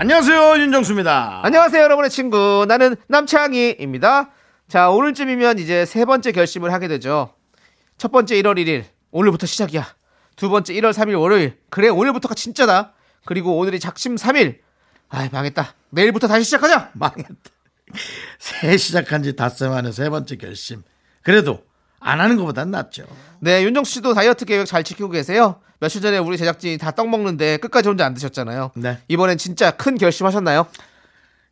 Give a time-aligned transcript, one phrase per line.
[0.00, 1.40] 안녕하세요 윤정수입니다.
[1.42, 2.64] 안녕하세요, 여러분의 친구.
[2.68, 4.30] 나는 남창희입니다.
[4.68, 7.34] 자, 오늘쯤이면 이제 세 번째 결심을 하게 되죠.
[7.96, 8.84] 첫 번째 1월 1일.
[9.10, 9.84] 오늘부터 시작이야.
[10.36, 11.58] 두 번째 1월 3일 월요일.
[11.68, 12.92] 그래, 오늘부터가 진짜다.
[13.24, 14.60] 그리고 오늘이 작심 3일.
[15.08, 15.74] 아이, 망했다.
[15.90, 16.92] 내일부터 다시 시작하자.
[16.94, 17.34] 망했다.
[18.38, 20.84] 새 시작한 지 닷새 만에 세 번째 결심.
[21.24, 21.64] 그래도
[22.00, 23.04] 안 하는 것보단 낫죠.
[23.40, 25.60] 네, 윤정수 씨도 다이어트 계획 잘 지키고 계세요?
[25.80, 28.72] 며칠 전에 우리 제작진이 다 떡 먹는데 끝까지 혼자 안 드셨잖아요.
[28.76, 28.98] 네.
[29.08, 30.66] 이번엔 진짜 큰 결심하셨나요?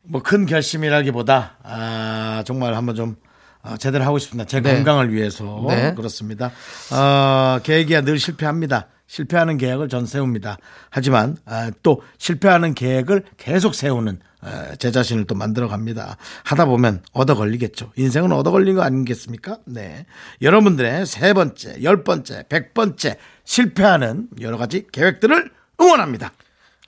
[0.02, 3.16] 뭐 큰 결심이라기보다 아, 정말 한번 좀
[3.62, 4.46] 아, 제대로 하고 싶습니다.
[4.48, 4.74] 제 네.
[4.74, 5.94] 건강을 위해서 네.
[5.94, 6.50] 그렇습니다.
[6.92, 8.86] 어, 계획이야 늘 실패합니다.
[9.06, 10.58] 실패하는 계획을 전 세웁니다.
[10.90, 16.16] 하지만 아, 또 실패하는 계획을 계속 세우는 아, 제 자신을 또 만들어 갑니다.
[16.44, 17.92] 하다 보면 얻어 걸리겠죠.
[17.96, 19.58] 인생은 얻어 걸린 거 아니겠습니까?
[19.66, 20.06] 네.
[20.42, 26.32] 여러분들의 세 번째, 열 번째, 백 번째 실패하는 여러 가지 계획들을 응원합니다.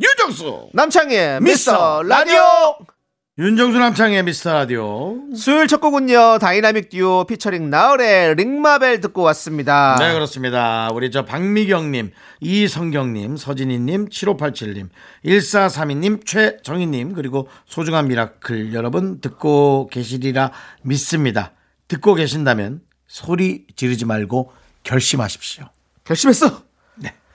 [0.00, 2.97] 윤정수 남창희의 미스터 미스터 라디오!
[3.39, 5.14] 윤정수 남창희의 미스터 라디오.
[5.33, 9.94] 수요일 첫 곡은요, 다이나믹 듀오 피처링 나얼의 Ring My Bell 듣고 왔습니다.
[10.00, 10.91] 네, 그렇습니다.
[10.92, 14.89] 우리 저 박미경님, 이성경님, 서진희님, 7587님,
[15.25, 20.50] 1432님, 최정희님, 그리고 소중한 미라클 여러분 듣고 계시리라
[20.83, 21.53] 믿습니다.
[21.86, 24.50] 듣고 계신다면 소리 지르지 말고
[24.83, 25.66] 결심하십시오.
[26.03, 26.67] 결심했어!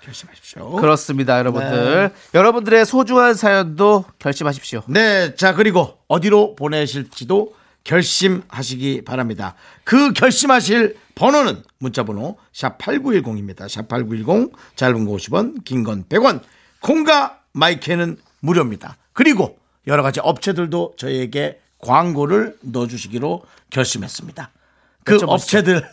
[0.03, 0.71] 네, 결심하십시오.
[0.75, 2.11] 그렇습니다, 여러분들.
[2.33, 4.83] 여러분들의 소중한 사연도 결심하십시오.
[4.87, 7.55] 네, 자, 그리고 어디로 보내실지도
[7.85, 9.55] 결심하시기 바랍니다.
[9.83, 13.67] 그 결심하실 번호는 문자번호 샵 8910입니다.
[13.69, 16.41] 샵 8910 짧은 거 50원, 긴 건 100원,
[16.81, 18.97] 콩과 마이크는 무료입니다.
[19.13, 24.49] 그리고 여러 가지 업체들도 저희에게 광고를 넣어주시기로 결심했습니다.
[25.03, 25.17] 그.
[25.23, 25.83] 업체들,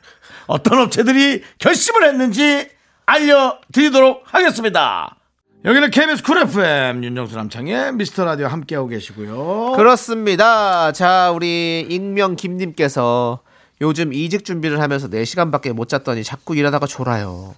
[0.46, 2.68] 어떤 업체들이 결심을 했는지
[3.08, 5.16] 알려드리도록 하겠습니다.
[5.64, 9.72] 여기는 KBS 쿨 FM 윤정수 남창희의 미스터 라디오 함께하고 계시고요.
[9.76, 10.92] 그렇습니다.
[10.92, 13.40] 자, 우리 익명 김님께서
[13.80, 17.54] 요즘 이직 준비를 하면서 4시간밖에 못 잤더니 자꾸 일하다가 졸아요.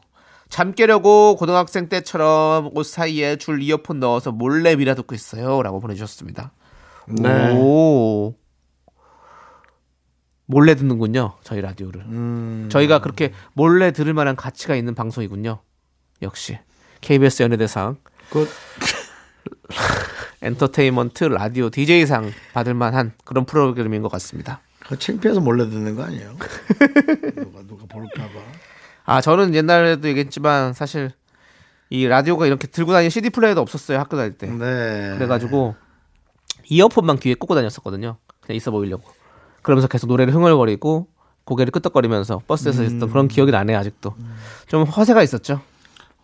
[0.49, 5.63] 잠 깨려고 고등학생 때처럼 옷 사이에 줄 이어폰 넣어서 몰래 미라 듣고 있어요.
[5.63, 6.53] 라고 보내주셨습니다.
[7.09, 7.55] 네.
[7.57, 8.35] 오.
[10.51, 11.35] 몰래 듣는군요.
[11.45, 12.01] 저희 라디오를.
[12.01, 12.69] 음.
[12.73, 15.61] 저희가 그렇게 몰래 들을 만한 가치가 있는 방송이군요.
[16.23, 16.59] 역시.
[17.03, 17.97] KBS 연예대상
[18.31, 18.49] 그,
[20.43, 24.61] 엔터테인먼트 라디오 DJ상 받을 만한 그런 프로그램인 것 같습니다.
[24.81, 26.37] 그 창피해서 몰래 듣는 거 아니에요?
[27.37, 28.41] 누가 누가 볼까 봐.
[29.05, 31.13] 아, 저는 옛날에도 얘기했지만 사실
[31.91, 33.99] 이 라디오가 이렇게 들고 다니는 CD 플레이어도 없었어요.
[34.01, 34.49] 학교 다닐 때.
[34.49, 35.15] 네.
[35.17, 35.77] 그래 가지고
[36.69, 38.19] 이어폰만 귀에 꽂고 다녔었거든요.
[38.41, 39.20] 그냥 있어 보이려고.
[39.63, 41.09] 그러면서 계속 노래를 흥얼거리고
[41.45, 43.79] 고개를 끄덕거리면서 버스에서 있었던 그런 기억이 나네요.
[43.79, 44.15] 아직도.
[44.69, 45.61] 좀 허세가 있었죠.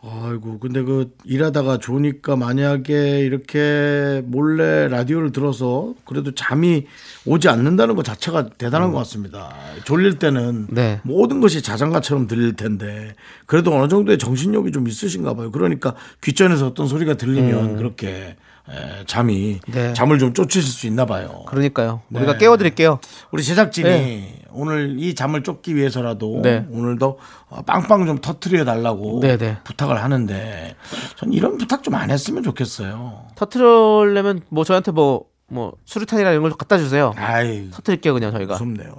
[0.02, 6.86] 아이고 근데 그 일하다가 좋으니까 만약에 이렇게 몰래 라디오를 들어서 그래도 잠이
[7.24, 9.52] 오지 않는다는 것 자체가 대단한 것 같습니다.
[9.84, 11.00] 졸릴 때는 네.
[11.02, 13.14] 모든 것이 자장가처럼 들릴 텐데
[13.46, 15.50] 그래도 어느 정도의 정신력이 좀 있으신가 봐요.
[15.50, 18.36] 그러니까 귓전에서 어떤 소리가 들리면 그렇게
[18.68, 19.92] 에, 잠이 네.
[19.92, 21.44] 잠을 좀 쫓으실 수 있나 봐요.
[21.46, 22.02] 그러니까요.
[22.08, 22.18] 네.
[22.18, 22.98] 우리가 깨워드릴게요.
[23.30, 24.42] 우리 제작진이 네.
[24.50, 26.66] 오늘 이 잠을 쫓기 위해서라도 네.
[26.70, 27.18] 오늘도
[27.48, 29.58] 어, 빵빵 좀 터트려 달라고 네, 네.
[29.64, 30.74] 부탁을 하는데
[31.16, 33.26] 전 이런 부탁 좀 안 했으면 좋겠어요.
[33.36, 37.12] 터트리려면 뭐 저한테 뭐, 뭐 수류탄이나 이런 걸좀 갖다 주세요.
[37.16, 38.54] 아이 터트릴게요, 그냥 저희가.
[38.54, 38.94] 무섭네요.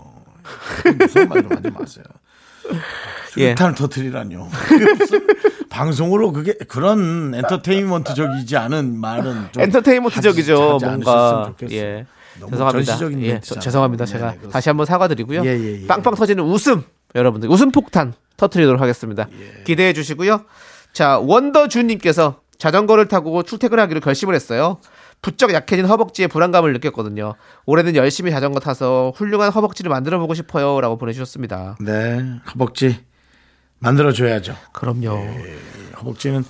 [0.97, 2.05] 무서운 말좀 하지 마세요.
[3.37, 3.49] 예.
[3.49, 4.47] 수탄을 터트리라뇨.
[5.69, 10.79] 방송으로 그게 그런 엔터테인먼트적이지 않은 말은 좀 엔터테인먼트적이죠.
[10.81, 11.53] 뭔가.
[11.71, 12.05] 예.
[12.49, 12.97] 죄송합니다.
[13.23, 13.39] 예.
[13.41, 14.05] 저- 죄송합니다.
[14.05, 14.53] 네, 제가 네, 그렇습니다.
[14.53, 15.43] 다시 한번 사과드리고요.
[15.43, 15.87] 예, 예, 예.
[15.87, 16.83] 빵빵 터지는 웃음
[17.15, 19.27] 여러분들 웃음 폭탄 터트리도록 하겠습니다.
[19.31, 19.63] 예.
[19.63, 20.41] 기대해 주시고요.
[20.93, 24.77] 자 원더주님께서 자전거를 타고 출퇴근하기로 결심을 했어요.
[25.21, 27.33] 부쩍 약해진 허벅지에 불안감을 느꼈거든요.
[27.65, 31.75] 올해는 열심히 자전거 타서 훌륭한 허벅지를 만들어 보고 싶어요라고 보내주셨습니다.
[31.79, 32.23] 네,
[32.53, 32.99] 허벅지
[33.79, 34.55] 만들어 줘야죠.
[34.71, 35.17] 그럼요.
[35.99, 36.43] 허벅지는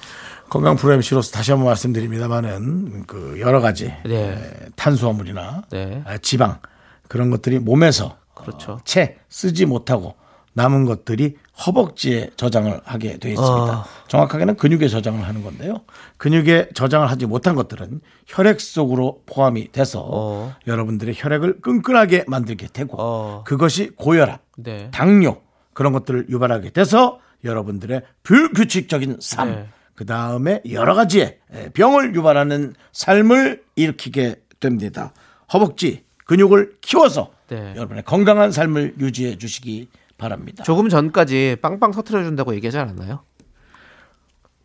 [0.49, 4.31] 건강 프로 MC로서 다시 한번 말씀드립니다만은 그 여러 가지 네.
[4.31, 6.01] 에, 탄수화물이나 네.
[6.05, 6.59] 아, 지방
[7.07, 8.73] 그런 것들이 몸에서 그렇죠.
[8.73, 10.15] 어, 채 쓰지 못하고
[10.53, 11.35] 남은 것들이
[11.65, 13.71] 허벅지에 저장을 하게 되어 있습니다.
[13.73, 13.85] 아.
[14.07, 15.81] 정확하게는 근육에 저장을 하는 건데요.
[16.17, 20.55] 근육에 저장을 하지 못한 것들은 혈액 속으로 포함이 돼서 어.
[20.65, 23.43] 여러분들의 혈액을 끈끈하게 만들게 되고 어.
[23.45, 24.89] 그것이 고혈압, 네.
[24.91, 25.41] 당뇨
[25.77, 29.67] 그런 것들을 유발하게 돼서 여러분들의 불규칙적인 삶, 네.
[29.93, 31.37] 그 다음에 여러 가지의
[31.75, 35.13] 병을 유발하는 삶을 일으키게 됩니다.
[35.53, 37.75] 허벅지 근육을 키워서 네.
[37.75, 40.63] 여러분의 건강한 삶을 유지해 주시기 바랍니다.
[40.63, 43.19] 조금 전까지 빵빵 터트려 준다고 얘기하지 않았나요?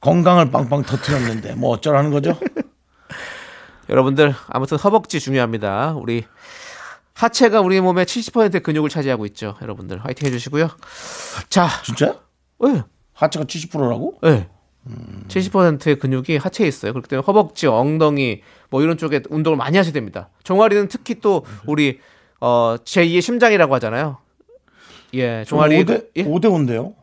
[0.00, 2.38] 건강을 빵빵 터트렸는데 뭐 어쩌라는 거죠?
[3.90, 5.92] 여러분들 아무튼 허벅지 중요합니다.
[5.92, 6.24] 우리
[7.14, 9.56] 하체가 우리 몸의 70%의 근육을 차지하고 있죠.
[9.62, 10.68] 여러분들 화이팅 해주시고요.
[11.48, 12.20] 자, 진짜?
[12.60, 12.82] 네,
[13.12, 14.18] 하체가 70%라고?
[14.22, 14.48] 네.
[15.28, 16.92] 70%의 근육이 하체에 있어요.
[16.92, 20.30] 그렇기 때문에 허벅지, 엉덩이 뭐 이런 쪽에 운동을 많이 하셔야 됩니다.
[20.42, 22.00] 종아리는 특히 또 우리
[22.40, 24.18] 어 제2의 심장이라고 하잖아요.
[25.14, 26.24] 예, 종아리 5대, 예?
[26.24, 26.94] 5대 5인데요?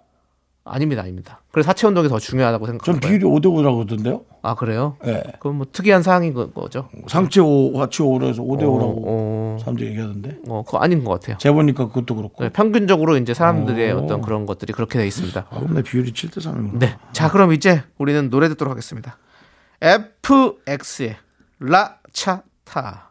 [0.71, 1.41] 아닙니다, 아닙니다.
[1.51, 3.07] 그래서 하체 운동이 더 중요하다고 전 생각합니다.
[3.07, 4.21] 비율이 5대 5라고 그러던데요?
[4.41, 4.95] 아 그래요?
[5.05, 5.23] 예.
[5.39, 6.89] 그건 뭐 특이한 사항인 거- 거죠.
[7.07, 10.37] 상체 5, 하체 5로 해서 5대 5라고 어, 사람들이 얘기하던데.
[10.47, 11.37] 어, 그거 아닌 것 같아요.
[11.37, 12.43] 재보니까 그것도 그렇고.
[12.43, 13.97] 네, 평균적으로 이제 사람들의 오.
[13.99, 15.47] 어떤 그런 것들이 그렇게 돼 있습니다.
[15.49, 16.79] 아, 그럼 내 비율이 7대 3이구나.
[16.79, 16.95] 네.
[17.13, 19.17] 자, 그럼 이제 우리는 노래 듣도록 하겠습니다.
[19.81, 21.15] FX의
[21.59, 23.09] 라차타.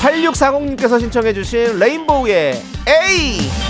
[0.00, 2.54] 8640님께서 신청해주신 레인보우의
[2.88, 3.69] A!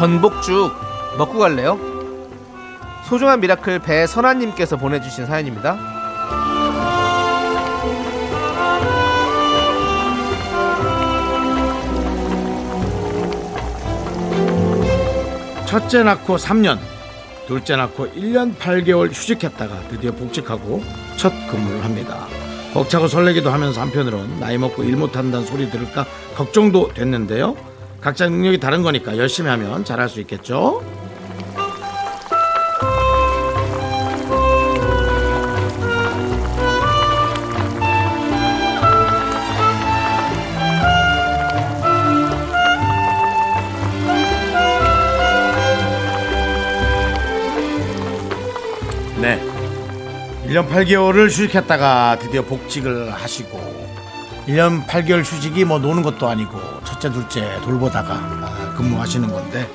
[0.00, 0.72] 전복죽
[1.18, 1.78] 먹고 갈래요?
[3.06, 5.78] 소중한 미라클 배선아님께서 보내주신 사연입니다.
[15.66, 16.78] 첫째 낳고 3년,
[17.46, 20.82] 둘째 낳고 1년 8개월 휴직했다가 드디어 복직하고
[21.18, 22.26] 첫 근무를 합니다.
[22.72, 26.06] 벅차고 설레기도 하면서 한편으론 나이 먹고 일 못한다는 소리 들을까
[26.36, 27.69] 걱정도 됐는데요.
[28.00, 30.82] 각자 능력이 다른 거니까 열심히 하면 잘할 수 있겠죠?
[49.20, 49.38] 네.
[50.46, 53.99] 1년 8개월을 휴직했다가 드디어 복직을 하시고
[54.50, 59.68] 1년 8개월 휴직이 뭐 노는 것도 아니고 첫째 둘째 돌보다가 아, 근무하시는 건데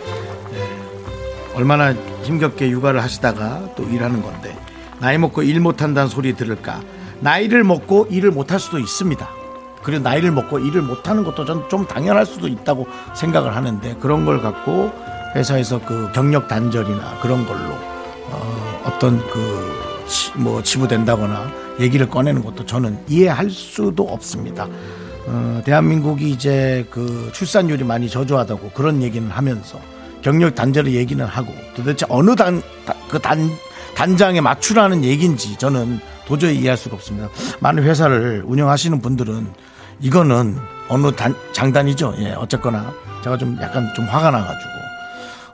[0.53, 1.93] 예, 얼마나
[2.23, 4.57] 힘겹게 육아를 하시다가 또 일하는 건데
[4.99, 6.81] 나이 먹고 일 못한다는 소리 들을까?
[7.21, 9.27] 나이를 먹고 일을 못할 수도 있습니다.
[9.83, 14.41] 그리고 나이를 먹고 일을 못하는 것도 전 좀 당연할 수도 있다고 생각을 하는데 그런 걸
[14.41, 14.91] 갖고
[15.35, 17.73] 회사에서 그 경력 단절이나 그런 걸로
[18.29, 19.84] 어, 어떤 그
[20.35, 24.67] 뭐 지부된다거나 얘기를 꺼내는 것도 저는 이해할 수도 없습니다.
[25.27, 29.79] 어, 대한민국이 이제 그 출산율이 많이 저조하다고 그런 얘기는 하면서
[30.21, 32.61] 경력 단절의 얘기는 하고 도대체 어느 단
[33.09, 33.49] 그 단
[33.95, 37.29] 단장에 맞추라는 얘기인지 저는 도저히 이해할 수가 없습니다.
[37.59, 39.47] 많은 회사를 운영하시는 분들은
[40.01, 40.57] 이거는
[40.89, 42.15] 어느 단 장단이죠.
[42.19, 42.91] 예, 어쨌거나
[43.23, 44.71] 제가 좀 약간 좀 화가 나가지고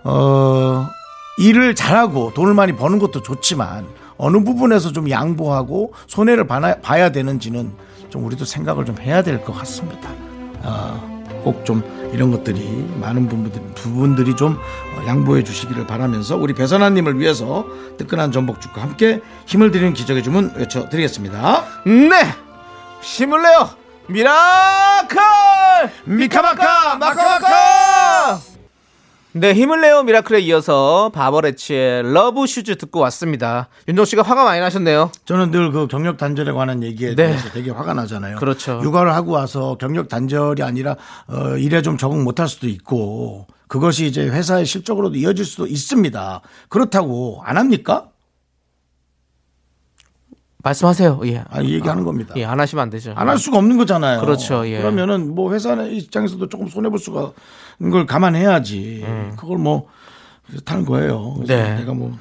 [0.03, 0.89] 어,
[1.38, 3.86] 일을 잘하고 돈을 많이 버는 것도 좋지만
[4.22, 7.72] 어느 부분에서 좀 양보하고 손해를 봐야, 되는지는
[8.10, 10.10] 좀 우리도 생각을 좀 해야 될 것 같습니다.
[11.44, 17.66] 꼭좀 이런 것들이 많은 부분들, 부분들이 좀 어, 양보해 주시기를 바라면서 우리 배선아님을 위해서
[17.98, 21.63] 뜨끈한 전복죽과 함께 힘을 드리는 기적의 주문 외쳐드리겠습니다.
[21.88, 22.25] 네!
[23.01, 23.70] 힘을 내요!
[24.08, 25.20] 미라클!
[26.06, 28.50] 미카마카 마카마카!
[29.34, 33.70] 네, 힘을 내요 미라클에 이어서 바버렛츠의 Love Shoes 듣고 왔습니다.
[33.88, 35.10] 윤정수 씨가 화가 많이 나셨네요.
[35.24, 37.28] 저는 늘 그 경력 단절에 관한 얘기에 네.
[37.28, 38.36] 대해서 되게 화가 나잖아요.
[38.38, 38.82] 그렇죠.
[38.84, 40.98] 육아를 하고 와서 경력 단절이 아니라
[41.28, 46.42] 어, 일에 좀 적응 못할 수도 있고 그것이 이제 회사의 실적으로도 이어질 수도 있습니다.
[46.68, 48.08] 그렇다고 안 합니까?
[50.64, 51.22] 말씀하세요.
[51.26, 51.44] 예.
[51.50, 52.36] 아, 이 얘기하는 겁니다.
[52.38, 53.14] 예, 안 하시면 안 되죠.
[53.16, 54.20] 안 할 수가 없는 거잖아요.
[54.22, 54.78] 그렇죠, 예.
[54.78, 57.32] 그러면은 뭐 회사 입장에서도 조금 손해 볼 수가
[57.90, 59.06] 걸 감안해야지.
[59.38, 59.88] 그걸 뭐
[60.48, 61.36] 그렇다는 거예요.
[61.40, 61.46] 음.
[61.46, 61.76] 네.
[61.76, 62.18] 내가 뭐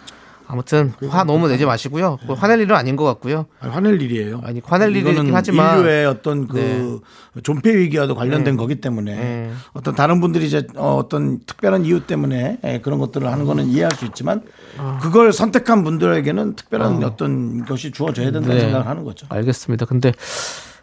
[0.46, 2.18] 아무튼 화 너무 내지 마시고요.
[2.26, 3.46] 뭐 화낼 일은 아닌 것 같고요.
[3.60, 4.40] 아니, 화낼 일이에요.
[4.42, 7.00] 아니, 화낼 일이긴 하지만 인류의 어떤 그
[7.44, 9.52] 존폐 위기와도 관련된 거기 때문에 네.
[9.74, 13.92] 어떤 다른 분들이 이제 어, 어떤 특별한 이유 때문에 예, 그런 것들을 하는 거는 이해할
[13.92, 14.42] 수 있지만
[14.76, 14.98] 아.
[15.00, 18.60] 그걸 선택한 분들에게는 특별한 어떤 것이 주어져야 된다는 네.
[18.62, 19.26] 생각을 하는 거죠.
[19.28, 19.86] 알겠습니다.
[19.86, 20.12] 근데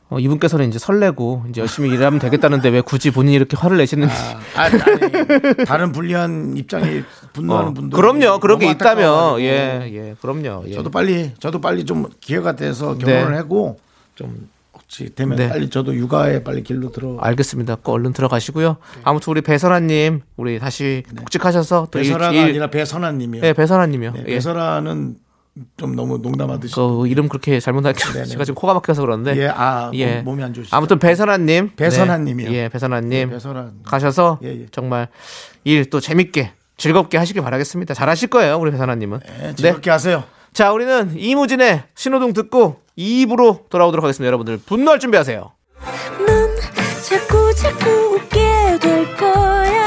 [0.09, 4.13] 어, 이분께서는 이제 설레고 이제 열심히 일하면 되겠다는데 왜 굳이 본인이 이렇게 화를 내시는지.
[4.55, 8.39] 아, 아니, 다른 불리한 입장에 분노하는 어, 분들 그럼요.
[8.39, 9.41] 그런 게 있다면.
[9.41, 10.63] 예, 예, 그럼요.
[10.67, 10.73] 예.
[10.73, 13.79] 저도 빨리 저도 빨리 좀 기회가 돼서 결혼을 하고
[14.15, 15.49] 좀 혹시 되면 네.
[15.49, 17.17] 빨리 저도 육아에 빨리 길로 들어.
[17.19, 17.75] 알겠습니다.
[17.83, 18.77] 그 얼른 들어가시고요.
[19.03, 23.41] 아무튼 우리 배설아님 우리 다시 복직하셔서 또 일- 배설아가 일- 아니라 배선아님이요.
[23.41, 24.11] 네, 배설아님이요.
[24.13, 24.33] 네, 예.
[24.35, 25.15] 배설아는
[25.77, 26.75] 좀 너무 농담하듯이.
[26.75, 28.25] 그 이름 그렇게 잘못 나니까 네네.
[28.25, 30.21] 제가 지금 코가 막혀서 그러는데 예, 아, 예.
[30.21, 30.75] 몸, 이 안 좋으시죠.
[30.75, 32.49] 아무튼 배선아님 배선아님이요.
[32.49, 32.55] 네.
[32.55, 33.71] 예, 배선아님 네, 배선아.
[33.83, 34.65] 가셔서 예, 예.
[34.71, 35.07] 정말
[35.63, 37.93] 일 또 재밌게 즐겁게 하시길 바라겠습니다.
[37.93, 39.19] 잘하실 거예요, 우리 배선아님은.
[39.39, 40.23] 네, 즐겁게 하세요.
[40.53, 44.27] 자, 우리는 이무진의 신호등 듣고 2부로 돌아오도록 하겠습니다.
[44.27, 45.51] 여러분들 분노할 준비하세요.
[46.25, 46.55] 넌
[47.09, 49.86] 자꾸 자꾸 웃게 될 거야.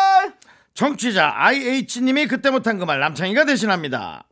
[0.73, 4.25] 청취자 IH님이 그때 못한 그 말 남창희가 대신합니다.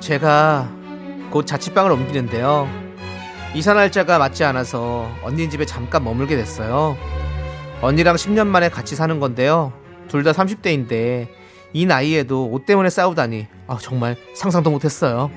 [0.00, 0.68] 제가
[1.30, 2.68] 곧 자취방을 옮기는데요.
[3.54, 6.96] 이사 날짜가 맞지 않아서 언니 집에 잠깐 머물게 됐어요.
[7.82, 9.72] 언니랑 10년 만에 같이 사는 건데요.
[10.08, 11.28] 둘 다 30대인데
[11.72, 15.30] 이 나이에도 옷 때문에 싸우다니 아, 정말 상상도 못했어요.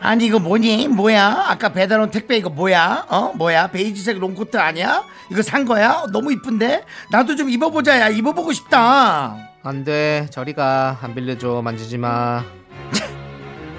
[0.00, 0.88] 아니 이거 뭐니?
[0.88, 1.44] 뭐야?
[1.48, 3.06] 아까 배달 온 택배 이거 뭐야?
[3.10, 3.32] 어?
[3.34, 3.66] 뭐야?
[3.68, 5.04] 베이지색 롱코트 아니야?
[5.30, 6.04] 이거 산 거야?
[6.12, 6.84] 너무 이쁜데?
[7.10, 10.26] 나도 좀 입어보자 야 입어보고 싶다 안 돼.
[10.30, 11.60] 저리 가 안 빌려줘.
[11.62, 12.42] 만지지 마.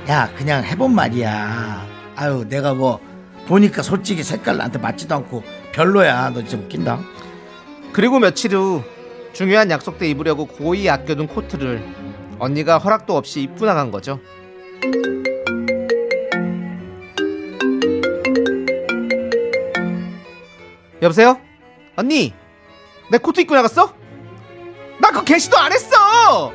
[0.09, 1.85] 야 그냥 해본 말이야
[2.15, 2.99] 아유 내가 뭐
[3.47, 6.99] 보니까 솔직히 색깔 나한테 맞지도 않고 별로야 너 진짜 웃긴다
[7.93, 8.83] 그리고 며칠 후
[9.33, 11.83] 중요한 약속 때 입으려고 고이 아껴둔 코트를
[12.39, 14.19] 언니가 허락도 없이 입고 나간 거죠.
[21.01, 21.39] 여보세요?
[21.95, 22.33] 언니,
[23.11, 23.93] 내 코트 입고 나갔어?
[24.99, 26.51] 나 그거 게시도 안 했어!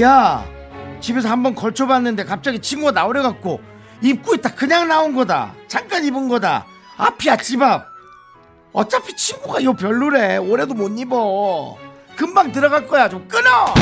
[0.00, 0.59] 야
[1.00, 3.60] 집에서 한번 걸쳐봤는데 갑자기 친구가 나오래 갖고
[4.02, 5.54] 입고 있다 그냥 나온 거다.
[5.68, 6.66] 잠깐 입은 거다.
[6.96, 7.86] 앞이야 집 앞.
[8.72, 10.36] 어차피 친구가 요 별로래.
[10.36, 11.76] 올해도 못 입어.
[12.16, 13.08] 금방 들어갈 거야.
[13.08, 13.74] 좀 끊어!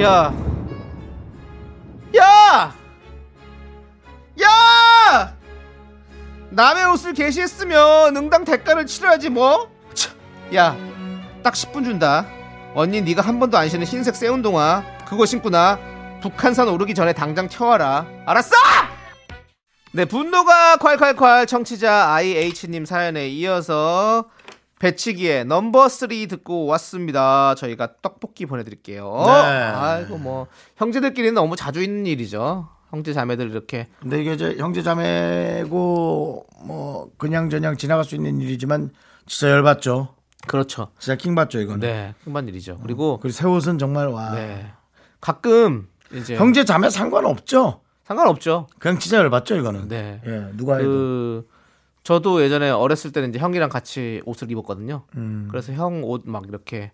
[0.00, 0.34] 야,
[2.16, 2.74] 야,
[4.42, 5.36] 야!
[6.50, 9.70] 남의 옷을 게시했으면 응당 대가를 치러야지 뭐.
[9.94, 10.10] 차,
[10.54, 10.76] 야,
[11.44, 12.26] 딱 10분 준다.
[12.74, 15.78] 언니 네가 한 번도 안 신은 흰색 새 운동화 그거 신고 나
[16.20, 18.06] 북한산 오르기 전에 당장 튀어와라.
[18.26, 18.56] 알았어?
[19.92, 24.24] 네, 분노가 콸콸콸 청취자 IH님 사연에 이어서
[24.80, 27.54] 배치기의 넘버 3 듣고 왔습니다.
[27.54, 29.22] 저희가 떡볶이 보내드릴게요.
[29.24, 29.32] 네.
[29.32, 32.68] 아이고 뭐 형제들끼리는 너무 자주 있는 일이죠.
[32.90, 38.90] 형제 자매들 이렇게 근데 이게 이제 형제 자매고 뭐 그냥 저냥 지나갈 수 있는 일이지만
[39.26, 40.14] 진짜 열받죠
[40.46, 40.88] 그렇죠.
[40.98, 42.78] 진짜 킹받죠 이거는 네, 큰 일이죠.
[42.82, 44.72] 그리고 그리고 새 옷은 정말 와 네
[45.20, 48.66] 가끔 이제 형제 자매 상관없죠 상관없죠.
[48.78, 50.20] 그냥 진짜 열받죠 이거는 네.
[50.26, 51.48] 예 누가 해도 그
[52.02, 55.04] 저도 예전에 어렸을 때는 이제 형이랑 같이 옷을 입었거든요.
[55.16, 55.48] 음.
[55.50, 56.92] 그래서 형 옷 막 이렇게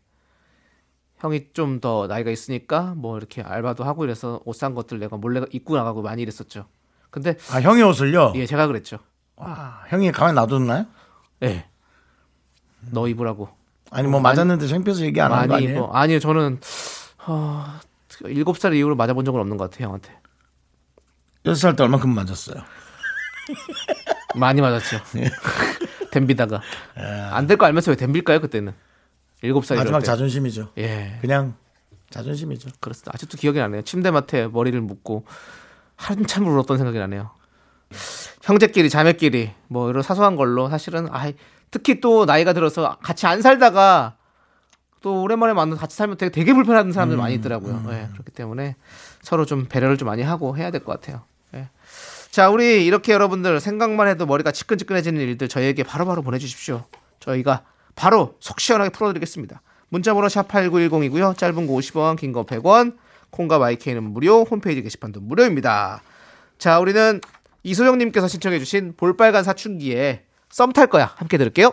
[1.18, 5.42] 형이 좀 더 나이가 있으니까 뭐 이렇게 알바도 하고 이래서 옷 산 것들 내가 몰래
[5.50, 6.66] 입고 나가고 많이 이랬었죠.
[7.10, 8.98] 근데 아 형의 옷을요 예 제가 그랬죠.
[9.36, 10.86] 와, 형이 가만히 놔뒀나요?
[11.42, 11.64] 예.
[12.90, 13.48] 너 입으라고.
[13.90, 15.72] 아니 뭐 맞았는데 창피해서 얘기 안 하는 거 아니에요?
[15.78, 15.90] 입어.
[15.92, 16.60] 아니요 저는
[17.26, 17.78] 어,
[18.26, 20.12] 일곱 살 이후로 맞아본 적은 없는 것 같아요 형한테.
[21.46, 22.62] 여섯 살때 얼마큼 맞았어요?
[24.36, 24.98] 많이 맞았죠.
[25.18, 25.30] 예.
[26.10, 26.60] 댐비다가
[27.32, 28.72] 안 될 거 알면서 왜 댐빌까요 그때는?
[29.42, 30.06] 일곱 살 이럴 마지막 때.
[30.06, 30.70] 자존심이죠.
[30.78, 31.18] 예.
[31.20, 31.54] 그냥
[32.10, 32.70] 자존심이죠.
[32.80, 33.12] 그렇습니다.
[33.14, 33.82] 아직도 기억이 나네요.
[33.82, 35.24] 침대맡에 머리를 묶고
[35.96, 37.30] 한참 울었던 생각이 나네요.
[38.42, 41.32] 형제끼리 자매끼리 뭐 이런 사소한 걸로 사실은 아
[41.70, 44.16] 특히 또 나이가 들어서 같이 안 살다가
[45.00, 47.84] 또 오랜만에 만나 같이 살면 되게, 되게 불편한 사람들 많이 있더라고요.
[47.90, 48.76] 예, 그렇기 때문에
[49.22, 51.22] 서로 좀 배려를 좀 많이 하고 해야 될 것 같아요.
[51.54, 51.68] 예.
[52.30, 56.84] 자, 우리 이렇게 여러분들 생각만 해도 머리가 지끈지끈해지는 일들 저희에게 바로 바로 보내주십시오.
[57.18, 57.62] 저희가
[57.96, 59.62] 바로 속 시원하게 풀어드리겠습니다.
[59.88, 61.36] 문자번호 샵8910이고요.
[61.36, 62.96] 짧은 거 50원, 긴 거 100원,
[63.30, 66.02] 콩과 마이케이는 무료, 홈페이지 게시판도 무료입니다.
[66.58, 67.20] 자, 우리는
[67.62, 71.12] 이소영님께서 신청해주신 볼빨간 사춘기에 썸 탈 거야.
[71.16, 71.72] 함께 들을게요.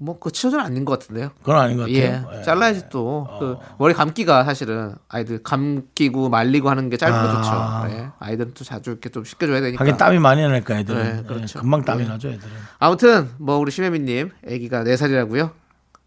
[0.00, 0.04] 네.
[0.04, 1.30] 뭐그 치료는 아닌 것 같은데요.
[1.40, 2.38] 그건 아닌 것 예, 같아요.
[2.38, 2.42] 예.
[2.42, 7.82] 잘라야지 또그 머리 감기가 사실은 아이들 감기고 말리고 하는 게게 아.
[7.82, 7.96] 좋죠.
[7.96, 8.08] 예.
[8.18, 9.82] 아이들은 또 자주 이렇게 좀 씻겨줘야 되니까.
[9.82, 11.60] 하긴 땀이 많이 나니까 애들은 네, 예, 그렇죠.
[11.60, 12.08] 금방 땀이 예.
[12.08, 12.52] 나죠 애들은.
[12.78, 15.50] 아무튼 뭐 우리 심혜민님 아기가 4 살이라고요.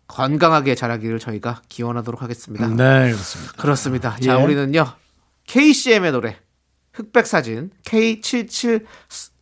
[0.07, 2.67] 건강하게 자라기를 저희가 기원하도록 하겠습니다.
[2.67, 3.53] 네 그렇습니다.
[3.57, 4.15] 그렇습니다.
[4.21, 4.43] 자, 예.
[4.43, 4.85] 우리는요.
[5.47, 6.37] KCM의 노래
[6.93, 8.85] 흑백 사진 K77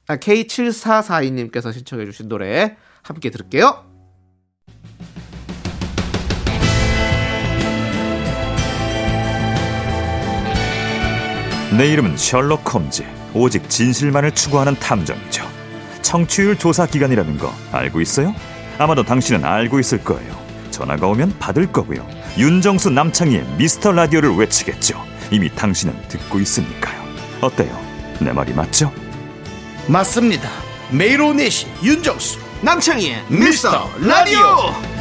[0.08, 3.89] 아, K7442님께서 신청해 주신 노래 함께 들을게요.
[11.80, 13.06] 내 이름은 셜록 홈즈.
[13.34, 15.50] 오직 진실만을 추구하는 탐정이죠.
[16.02, 18.36] 청취율 조사 기간이라는 거 알고 있어요?
[18.78, 20.38] 아마도 당신은 알고 있을 거예요.
[20.72, 22.06] 전화가 오면 받을 거고요.
[22.38, 25.02] 윤정수 남창희의 미스터 라디오를 외치겠죠.
[25.32, 27.02] 이미 당신은 듣고 있으니까요.
[27.40, 27.80] 어때요?
[28.20, 28.92] 내 말이 맞죠?
[29.88, 30.50] 맞습니다.
[30.92, 34.99] 매일 오후 4시 윤정수 남창희의 미스터 라디오.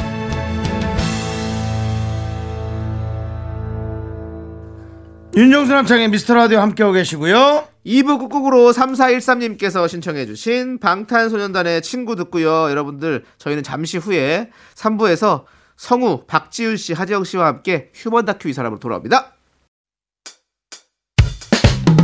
[5.39, 7.65] 윤정수 남창의 미스터 라디오 함께하고 계시고요.
[7.85, 12.69] 2부 끝곡으로 3413님께서 신청해주신 방탄소년단의 친구 듣고요.
[12.69, 15.45] 여러분들, 저희는 잠시 후에 3부에서
[15.77, 19.31] 성우, 박지윤 씨, 하지영 씨와 함께 휴먼 다큐 이 사람으로 돌아옵니다.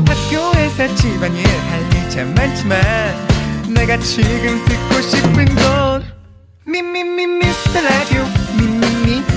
[0.08, 2.80] 학교에서 집안일 할일참 많지만
[3.74, 6.06] 내가 지금 듣고 싶은 건
[6.66, 8.24] 미미미 미스터 라디오
[8.58, 9.35] 미미미 미미미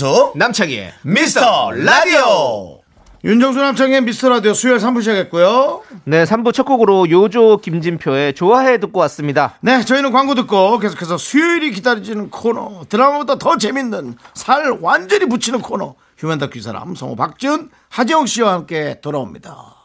[0.00, 2.80] 윤정수 남창희의 미스터 라디오.
[3.22, 5.82] 윤정수 남창의 미스터 라디오 수요일 3부 시작했고요.
[6.04, 9.58] 네, 3부 첫 곡으로 요조 김진표의 좋아해 듣고 왔습니다.
[9.60, 15.96] 네, 저희는 광고 듣고 계속해서 수요일이 기다려지는 코너, 드라마보다 더 재밌는 살 완전히 붙이는 코너,
[16.16, 19.76] 휴먼 다큐 이 사람 성우 박지은, 하지영 씨와 함께 돌아옵니다.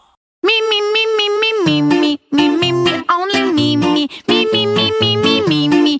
[0.45, 4.63] Me, me, me, me, me, me, me, me, me, me, only me, me, me, me,
[4.63, 5.99] me, me, me, me, me,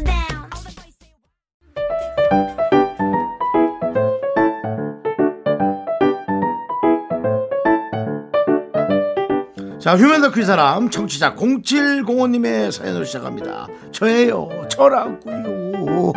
[9.81, 16.13] 자 다큐 이 사람 청취자 0705님의 사연으로 시작합니다 저예요 저라고요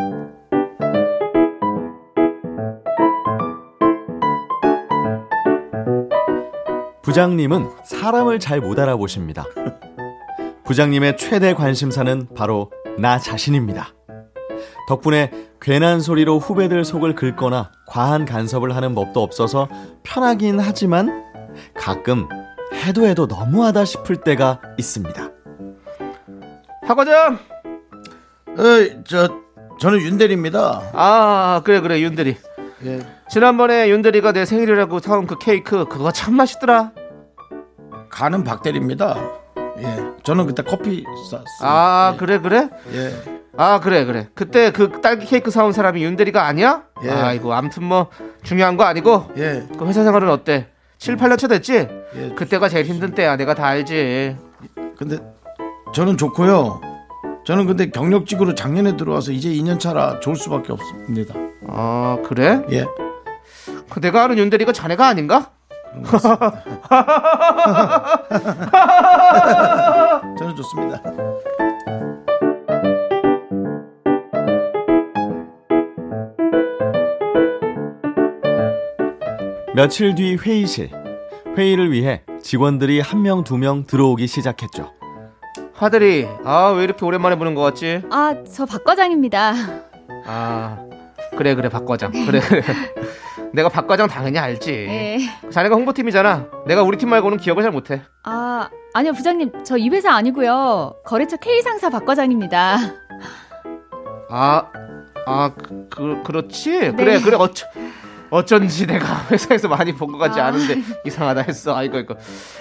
[7.02, 9.44] 부장님은 사람을 잘 못 알아보십니다.
[10.64, 13.94] 부장님의 최대 관심사는 바로 나 자신입니다.
[14.88, 19.68] 덕분에 괜한 소리로 후배들 속을 긁거나 과한 간섭을 하는 법도 없어서
[20.02, 21.24] 편하긴 하지만
[21.74, 22.26] 가끔
[22.74, 25.30] 해도 해도 너무하다 싶을 때가 있습니다.
[26.86, 27.38] 박과장
[28.48, 29.28] 어, 저
[29.80, 32.36] 저는 윤대리입니다 아 그래 그래 윤대리
[32.84, 33.06] 예.
[33.28, 36.92] 지난번에 윤대리가 내 생일이라고 사온 그 케이크 그거 참 맛있더라
[38.10, 39.16] 가는 박대리입니다
[39.78, 43.14] 예 저는 그때 커피 쌌어요 아 그래 그래 예.
[43.56, 46.84] 아 그래 그래 그때 그 딸기 케이크 사온 사람이 윤대리가 아니야?
[47.02, 47.10] 예.
[47.10, 48.08] 아이고 아무튼 뭐
[48.42, 49.66] 중요한 거 아니고 예.
[49.78, 50.68] 그 회사 생활은 어때?
[50.98, 51.88] 7, 8년 차 됐지?
[52.16, 52.28] 예.
[52.34, 54.36] 그때가 제일 힘든 때야 내가 다 알지
[54.96, 55.18] 근데
[55.92, 56.80] 저는 좋고요.
[57.44, 61.34] 저는 근데 경력직으로 작년에 들어와서 이제 2년 차라 좋을 수밖에 없습니다.
[61.68, 62.62] 아 그래?
[62.70, 62.86] 예.
[63.90, 65.50] 그 내가 아는 윤대리가 자네가 아닌가?
[70.38, 71.00] 저는 좋습니다.
[79.74, 80.90] 며칠 뒤 회의실.
[81.56, 84.92] 회의를 위해 직원들이 한 명, 두 명 들어오기 시작했죠.
[85.74, 88.02] 하들이 아 왜 이렇게 오랜만에 보는 거 같지?
[88.10, 89.54] 아, 저 박 과장입니다.
[90.26, 90.78] 아
[91.36, 92.62] 그래 그래 박 과장 그래 그래
[93.52, 95.18] 내가 박 과장 당연히 알지 예.
[95.50, 99.64] 자네가 홍보팀이잖아 내가 우리 팀 말고는 기억을 잘 못해 아, 아니요, 부장님.
[99.64, 100.94] 저 이 회사 아니고요.
[101.04, 102.78] 거래처 K상사 박 과장입니다.
[104.30, 104.66] 아,
[105.26, 106.70] 아, 그, 그 그렇지.
[106.70, 106.92] 네.
[106.92, 107.36] 그래, 그래.
[107.36, 107.66] 어쩌,
[108.38, 110.46] 어쩐지 내가 회사에서 많이 본 것 같지 아.
[110.46, 111.76] 않은데 이상하다 했어.
[111.76, 112.16] 아이고, 이거.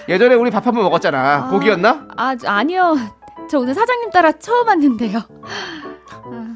[0.08, 1.46] 예전에 우리 밥 한 번 먹었잖아.
[1.46, 1.48] 아.
[1.50, 2.08] 고기였나?
[2.16, 2.96] 아, 저- 아니요.
[3.50, 5.20] 저 오늘 사장님 따라 처음 왔는데요.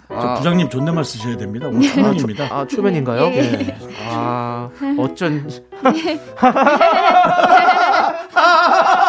[0.08, 1.66] 저 아, 부장님 존댓말 쓰셔야 됩니다.
[1.68, 2.44] 오늘 초면입니다.
[2.50, 3.24] 아, 초면인가요?
[3.26, 3.76] 예.
[4.08, 5.62] 아, 어쩐지.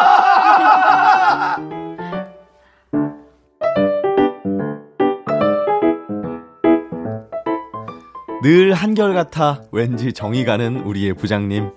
[8.42, 11.70] 늘 한결같아 왠지 정이 가는 우리의 부장님.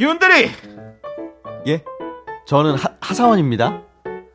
[0.00, 0.50] 윤들이
[1.68, 1.84] 예?
[2.46, 3.80] 저는 하, 하사원입니다.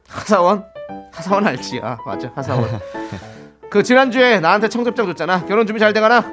[0.08, 0.63] 하사원?
[1.12, 1.82] 하사원 알지?
[1.84, 2.32] 아, 맞아.
[2.36, 2.79] 하사원.
[3.69, 5.45] 그 지난주에 나한테 청첩장 줬잖아.
[5.45, 6.23] 결혼 준비 잘 돼가나?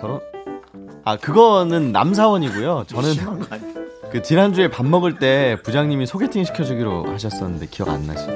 [0.00, 0.20] 결혼?
[1.04, 2.84] 아 그거는 남사원이고요.
[2.88, 3.10] 저는
[4.10, 8.26] 그 지난주에 밥 먹을 때 부장님이 소개팅 시켜주기로 하셨었는데 기억 안 나시?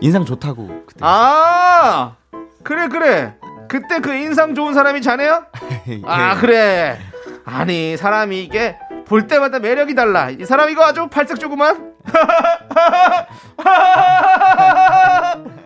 [0.00, 1.00] 인상 좋다고 그때.
[1.02, 2.16] 아,
[2.62, 3.34] 그래, 그래.
[3.68, 5.46] 그때 그 인상 좋은 사람이 자네야?
[5.88, 6.00] 예.
[6.04, 6.98] 아 그래
[7.44, 8.76] 아니 사람이 이게
[9.06, 11.94] 볼 때마다 매력이 달라 이 사람 이거 아주 팔색 조구만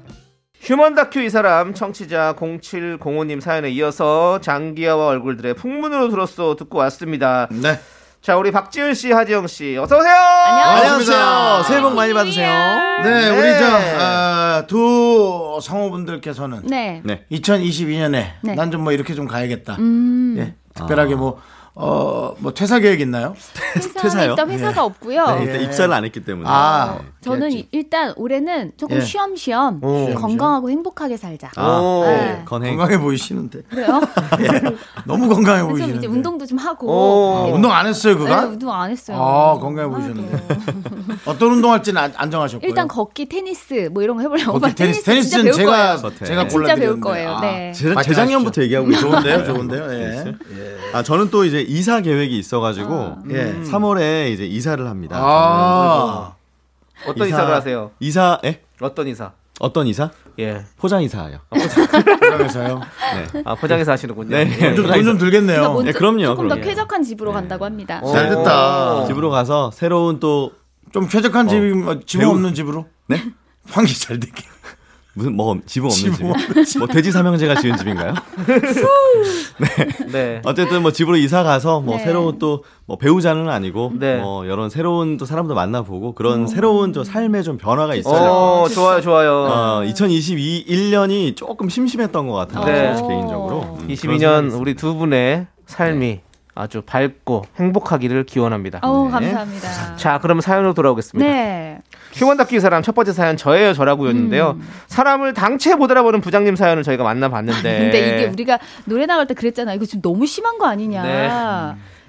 [0.60, 7.78] 휴먼 다큐 이 사람 청취자 0705님 사연에 이어서 장기하와 얼굴들의 풍문으로 들었어 듣고 왔습니다 네.
[8.22, 11.62] 자 우리 박지은 씨 하지영 씨 어서 오세요 안녕하세요.
[11.66, 12.48] 새해 복 많이 받으세요.
[13.02, 13.30] 네, 네.
[13.30, 17.00] 우리 저, 어, 두 성우분들께서는 네.
[17.02, 17.24] 네.
[17.32, 18.54] 2022년에 네.
[18.54, 19.76] 난좀 뭐 이렇게 좀 가야겠다.
[19.78, 20.34] 음.
[20.38, 20.54] 예.
[20.74, 21.40] 특별하게 뭐,
[21.74, 23.34] 어, 뭐 퇴사 계획 있나요?
[24.02, 24.30] 퇴사요?
[24.30, 25.26] 일단 회사가 없고요.
[25.36, 26.48] 네, 일단 입사를 안 했기 때문에.
[26.50, 27.68] 아, 저는 그래야지.
[27.70, 29.00] 일단 올해는 조금 예.
[29.00, 30.14] 쉬엄쉬엄 오.
[30.14, 31.50] 건강하고 행복하게 살자.
[31.56, 32.04] 아, 오.
[32.06, 32.42] 네.
[32.44, 33.62] 건강해 보이시는데.
[33.70, 34.00] 그래요?
[35.06, 35.98] 너무 건강해 좀 보이시는데.
[35.98, 36.88] 이제 운동도 좀 하고.
[36.88, 37.46] 오.
[37.46, 37.52] 네.
[37.52, 38.44] 운동 안 했어요, 네, 그가?
[38.46, 39.16] 운동 안 했어요.
[39.16, 40.46] 아, 건강해 보이셨는데.
[41.26, 42.68] 어떤 운동 할지는 안, 안 정하셨고요.
[42.68, 44.58] 일단 걷기, 테니스 뭐 이런 거 해보려고.
[44.58, 46.14] 걷기, 테니스, 진짜 테니스는 배울 제가, 거예요.
[46.24, 46.48] 제가 네.
[46.48, 47.30] 골라 진짜 배울 거예요.
[47.30, 47.72] 아, 네.
[47.72, 48.64] 재, 파이팅 재작년부터 하십시오.
[48.64, 48.92] 얘기하고.
[48.92, 49.92] 좋은데요, 좋은데요.
[49.92, 50.34] 예.
[50.92, 53.54] 아 저는 또 이제 이사 계획이 있어가지고 예.
[53.64, 55.16] 3월에 이제 이사를 합니다.
[55.20, 56.34] 아,
[57.06, 58.60] 어떤 이사 를 하세요 이사 예?
[58.80, 60.10] 어떤 이사 어떤 이사?
[60.38, 60.64] 예.
[60.78, 61.38] 포장 이사요.
[62.20, 62.80] 그러면서요.
[63.34, 63.42] 네.
[63.44, 64.58] 아 포장해서 하시는군요 네.
[64.60, 64.74] 예.
[64.74, 65.56] 돈좀 들겠네요.
[65.56, 66.62] 그러니까 뭐 네, 조- 그럼요, 조금 더 그럼요.
[66.68, 68.00] 쾌적한 집으로 간다고 합니다.
[68.02, 68.10] 어.
[68.12, 69.06] 잘 됐다.
[69.06, 70.52] 집으로 가서 새로운 또
[70.92, 72.84] 좀 쾌적한 집이 뭐, 짐 배우- 없는 집으로?
[73.06, 73.22] 네?
[73.70, 74.42] 환기 잘 되게.
[75.20, 76.78] 무슨 뭐 지붕 없는 집?
[76.78, 78.14] 뭐 돼지 삼형제가 지은 집인가요?
[80.12, 80.40] 네.
[80.44, 82.04] 어쨌든 뭐 집으로 이사 가서 뭐 네.
[82.04, 84.16] 새로운 또 뭐 배우자는 아니고 네.
[84.16, 88.30] 뭐 이런 새로운 또 사람도 만나보고 그런 새로운 저 삶의 좀 변화가 있어요.
[88.32, 89.30] 어, 좋아요, 좋아요.
[89.48, 92.64] 어, 2022 1년이 조금 심심했던 것 같아요.
[92.64, 92.96] 네.
[92.96, 93.60] 저 개인적으로.
[93.62, 96.18] 음, 그런 22년 우리 두 분의 삶이
[96.56, 98.80] 아주 밝고 행복하기를 기원합니다.
[98.82, 99.10] 어우, 네.
[99.12, 99.94] 감사합니다.
[99.96, 101.24] 자, 그러면 사연으로 돌아오겠습니다.
[101.30, 101.78] 네.
[102.12, 104.58] 휴먼 다큐 이 사람 첫 번째 사연 저예요 저라고였는데요.
[104.88, 107.78] 사람을 당최 못 알아보는 부장님 사연을 저희가 만나봤는데.
[107.78, 109.74] 근데 이게 우리가 노래 나갈 때 그랬잖아.
[109.74, 111.02] 이거 지금 너무 심한 거 아니냐.
[111.02, 111.30] 네.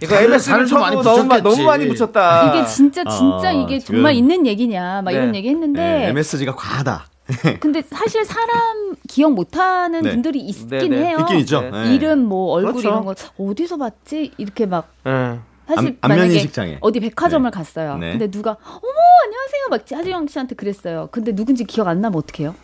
[0.04, 1.44] 이거 살을 MS를 좀 많이 너무, 붙였겠지.
[1.44, 2.50] 너무 많이 붙였다.
[2.56, 5.38] 이게 진짜 진짜 아, 이게 지금- 정말 있는 얘기냐 막 이런 네.
[5.38, 7.06] 얘기 했는데 네, MSG가 과하다.
[7.62, 10.10] 근데 사실 사람 기억 못하는 네.
[10.12, 11.06] 분들이 있긴 네, 네.
[11.10, 11.18] 해요.
[11.22, 11.62] 있긴 있죠.
[11.62, 11.70] 네.
[11.72, 11.96] 네.
[11.96, 12.90] 이름 뭐 얼굴 그렇죠.
[12.90, 15.38] 이런 거 어디서 봤지 이렇게 막 예.
[15.76, 16.78] 사실 안- 만약에 인식장애.
[16.82, 17.56] 어디 백화점을 네.
[17.56, 17.98] 갔어요.
[17.98, 18.12] 네.
[18.12, 18.94] 근데 누가 어머
[19.26, 21.10] 안녕하세요 막 하지영 씨한테 그랬어요.
[21.12, 22.56] 근데 누군지 기억 안 나면 어떡해요?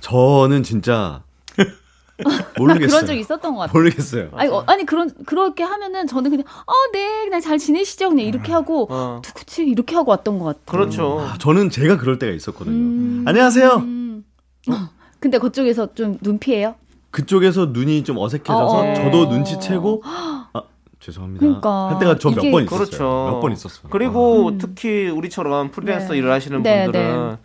[0.00, 1.22] 저는 진짜
[2.58, 2.88] 모르겠어요.
[2.88, 3.72] 그런 적 있었던 것 같아요.
[3.72, 4.28] 모르겠어요.
[4.32, 8.86] 아니, 어, 아니 그런 그렇게 하면은 저는 그냥 어네 그냥 잘 지내시죠 그냥 이렇게 하고
[8.90, 9.20] 어.
[9.24, 10.62] 누구지 이렇게 하고 왔던 것 같아요.
[10.66, 11.20] 그렇죠.
[11.20, 12.74] 아, 저는 제가 그럴 때가 있었거든요.
[12.76, 13.24] 음.
[13.26, 13.76] 안녕하세요.
[13.76, 14.24] 음.
[15.20, 16.74] 근데 그쪽에서 좀 눈 피해요?
[17.10, 18.94] 그쪽에서 눈이 좀 어색해져서 어.
[18.94, 20.41] 저도 눈치채고 아
[21.02, 21.40] 죄송합니다.
[21.44, 21.88] 그러니까.
[21.90, 22.78] 할 때가 저 몇 번 있었어요.
[22.78, 23.30] 그렇죠.
[23.32, 23.88] 몇 번 있었어요.
[23.90, 24.58] 그리고 음.
[24.58, 26.18] 특히 우리처럼 프리랜서 네.
[26.18, 27.36] 일을 하시는 네, 분들은 네.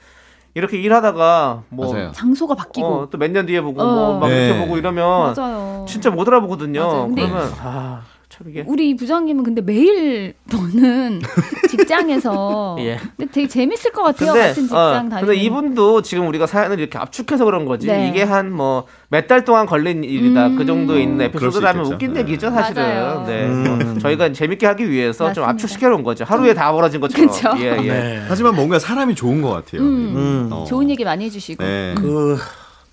[0.54, 2.12] 이렇게 일하다가 뭐 맞아요.
[2.13, 3.86] 장소가 바뀌고 어, 또몇 년 뒤에 보고 어.
[4.13, 4.48] 뭐막 네.
[4.48, 5.86] 이렇게 보고 이러면 맞아요.
[5.88, 7.10] 진짜 못 알아보거든요.
[7.13, 11.22] 그러면 아, 참 이게 우리 부장님은 근데 매일 보는
[11.70, 12.98] 직장에서 예.
[13.16, 14.34] 근데 되게 재밌을 것 같아요.
[14.34, 15.20] 근데, 같은 직장 어, 다니는.
[15.22, 17.88] 근데 이분도 지금 우리가 사연을 이렇게 압축해서 그런 거지.
[17.88, 18.10] 네.
[18.10, 20.48] 이게 한 뭐 몇 달 동안 걸린 일이다.
[20.48, 20.56] 음.
[20.58, 21.86] 그 정도 있는 수 에피소드라면.
[21.86, 22.20] 웃긴 네.
[22.20, 22.84] 얘기죠, 사실은.
[22.84, 23.24] 맞아요.
[23.26, 23.46] 네.
[23.46, 24.00] 음.
[24.04, 25.50] 저희가 재밌게 하기 위해서 좀 맞습니다.
[25.52, 26.26] 압축시켜 놓은 거죠.
[26.26, 27.28] 하루에 다 벌어진 것처럼.
[27.30, 27.54] 그쵸.
[27.60, 27.88] 예, 예.
[27.88, 28.26] 네.
[28.28, 29.82] 하지만 뭔가 사람이 좋은 것 같아요.
[29.82, 30.50] 음.
[30.52, 30.66] 어.
[30.68, 31.63] 좋은 얘기 많이 해주시고.
[31.63, 31.96] 네.
[31.98, 32.38] 그,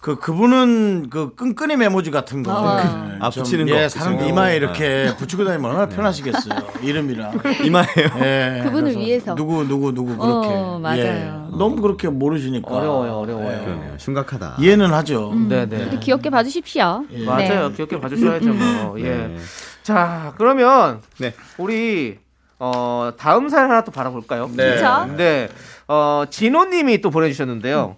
[0.05, 2.53] 그, 그분은 그 끈끈이 메모지 같은 거.
[2.53, 3.09] 아.
[3.09, 4.29] 네, 아, 좀, 붙이는 예, 거, 사람 붙이는 거.
[4.29, 6.61] 이마에 이렇게 붙이고 다니면 얼마나 편하시겠어요.
[6.85, 7.41] 이름이랑.
[7.65, 8.11] 이마예요.
[8.19, 9.35] 예, 그분을 위해서.
[9.35, 10.49] 누구, 누구, 누구 그렇게.
[10.51, 10.99] 어, 맞아요.
[11.01, 12.71] 예, 너무 그렇게 모르시니까.
[12.71, 13.65] 어려워요, 어려워요.
[13.65, 13.97] 그러네요.
[13.97, 14.57] 심각하다.
[14.59, 15.33] 이해는 하죠.
[15.49, 15.79] 네, 네.
[15.79, 17.07] 근데 귀엽게 봐주십시오.
[17.11, 17.25] 예.
[17.25, 17.71] 맞아요.
[17.71, 17.75] 네.
[17.75, 18.53] 기억해 봐주셔야죠.
[18.53, 19.01] 뭐.
[19.01, 19.05] 예.
[19.05, 19.37] 네.
[19.83, 21.33] 자, 그러면 네.
[21.57, 22.19] 우리
[22.59, 24.51] 어, 다음 사연 하나 또 바라볼까요?
[24.55, 24.75] 네.
[24.75, 25.07] 그쵸?
[25.17, 25.49] 네.
[25.89, 27.97] 어, 진호님이 또 보내주셨는데요.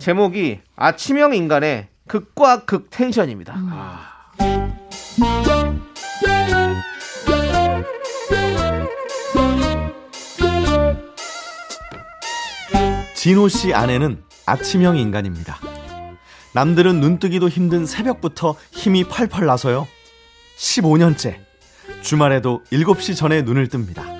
[0.00, 3.54] 제목이 아침형 인간의 극과 극 텐션입니다.
[13.14, 15.58] 진호 씨 아내는 아침형 인간입니다.
[16.54, 19.86] 남들은 눈뜨기도 힘든 새벽부터 힘이 펄펄 나서요.
[20.56, 21.36] 15년째
[22.00, 24.19] 주말에도 7시 전에 눈을 뜹니다.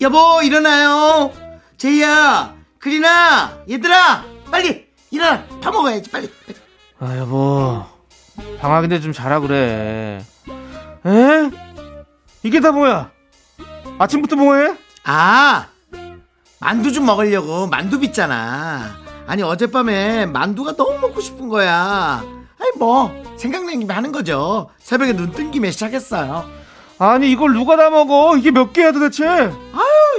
[0.00, 1.30] 여보, 일어나요.
[1.76, 5.44] 제이야, 그리나, 얘들아, 빨리, 일어나.
[5.60, 6.30] 밥 먹어야지, 빨리.
[6.98, 7.82] 아, 여보.
[8.60, 10.24] 방학인데 좀 자라 그래.
[11.06, 11.50] 에?
[12.42, 13.10] 이게 다 뭐야?
[13.98, 14.74] 아침부터 뭐해?
[15.04, 15.66] 아,
[16.58, 18.96] 만두 좀 먹으려고 만두 빚잖아.
[19.26, 22.22] 아니 어젯밤에 만두가 너무 먹고 싶은 거야.
[22.58, 24.68] 아니 뭐 생각난 김에 하는 거죠.
[24.78, 26.48] 새벽에 눈 뜬 김에 시작했어요.
[26.98, 28.36] 아니, 이걸 누가 다 먹어?
[28.36, 29.26] 이게 몇 개야 도대체?
[29.26, 29.50] 아유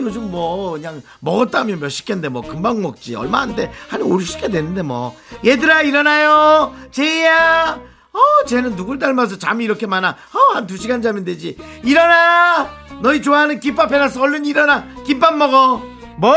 [0.01, 3.71] 요즘 뭐 그냥 먹었다면 몇십 개인데 뭐 금방 먹지 얼마 안 돼.
[3.89, 6.75] 한 5, 60개 됐는데 뭐 얘들아 일어나요.
[6.91, 7.79] 제이야.
[8.13, 10.17] 어 쟤는 누굴 닮아서 잠이 이렇게 많아.
[10.33, 11.57] 어한 두 시간 자면 되지.
[11.83, 12.69] 일어나.
[13.01, 14.21] 너희 좋아하는 김밥 해놨어.
[14.21, 14.85] 얼른 일어나.
[15.05, 15.81] 김밥 먹어.
[16.17, 16.35] 뭐?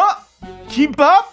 [0.69, 1.33] 김밥?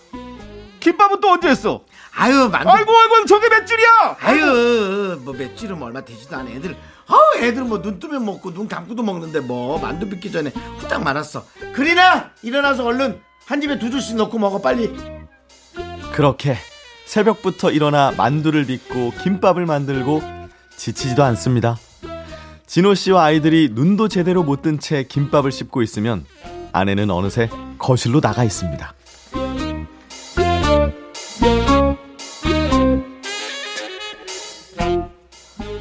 [0.79, 1.83] 김밥은 또 언제 했어?
[2.15, 2.69] 아유 만두.
[2.69, 4.17] 아이고, 아이고, 저게 몇 줄이야?
[4.19, 6.75] 아유 뭐 맷줄은 뭐 얼마 되지도 않아 애들
[7.11, 12.31] 어 애들 뭐눈 뜨면 먹고 눈 감고도 먹는데 뭐 만두 빚기 전에 후딱 말았어 그리나
[12.41, 14.91] 일어나서 얼른 한 입에 두 줄씩 넣고 먹어 빨리
[16.13, 16.55] 그렇게
[17.05, 20.21] 새벽부터 일어나 만두를 빚고 김밥을 만들고
[20.77, 21.77] 지치지도 않습니다.
[22.65, 26.25] 진호 씨와 아이들이 눈도 제대로 못 뜬 채 김밥을 씹고 있으면
[26.71, 28.93] 아내는 어느새 거실로 나가 있습니다.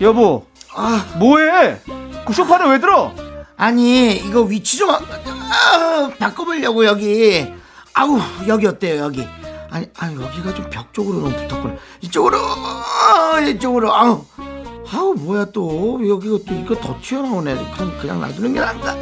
[0.01, 1.81] 여보, 아 뭐해?
[2.27, 3.13] 그 소파를 왜 들어?
[3.57, 7.53] 아니 이거 위치 좀 아, 아, 바꿔보려고 여기
[7.93, 9.27] 아우 여기 어때요 여기
[9.71, 14.25] 아니 아 여기가 좀 벽 쪽으로 너무 붙었구나 이쪽으로 아, 이쪽으로 아우
[14.93, 18.97] 아우 뭐야 또 여기가 또 이거 더 튀어나오네 그냥 그냥 놔두는 게 나은가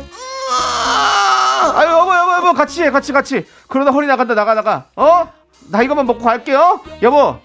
[0.50, 3.44] 아, 아유, 여보, 여보, 여보, 같이 해, 같이, 같이.
[3.68, 4.86] 그러다 허리 나간다, 나가, 나가.
[4.96, 5.30] 어?
[5.70, 6.80] 나 이것만 먹고 갈게요.
[7.02, 7.36] 여보.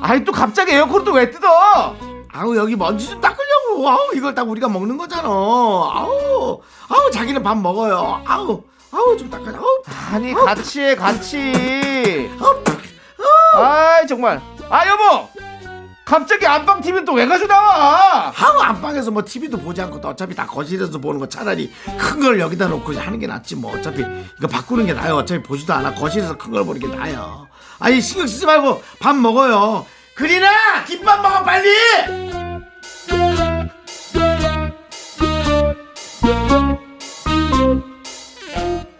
[0.00, 1.94] 아이, 또 갑자기 에어컨을 또 왜 뜯어?
[2.36, 5.28] 아우 여기 먼지 좀 닦으려고 아우 아우 이걸 다 우리가 먹는 거잖아.
[5.28, 8.22] 아우 아우 자기는 밥 먹어요.
[8.26, 9.50] 아우 아우 좀 닦아.
[9.50, 12.30] 아우 아니 같이 해 같이.
[12.40, 14.40] 아우 아이 정말.
[14.68, 15.28] 아 여보.
[16.04, 18.32] 갑자기 안방 TV는 또 왜 가져 나와?
[18.38, 22.38] 아우 안방에서 뭐 TV도 보지 않고 또 어차피 다 거실에서 보는 거 차라리 큰 걸
[22.38, 24.04] 여기다 놓고 하는 게 낫지 뭐 어차피
[24.38, 25.16] 이거 바꾸는 게 나아요.
[25.16, 27.48] 어차피 보지도 않아 거실에서 큰 걸 보는 게 나아요.
[27.80, 29.84] 아니 신경 쓰지 말고 밥 먹어요.
[30.16, 31.68] 그리나 김밥 먹어 빨리.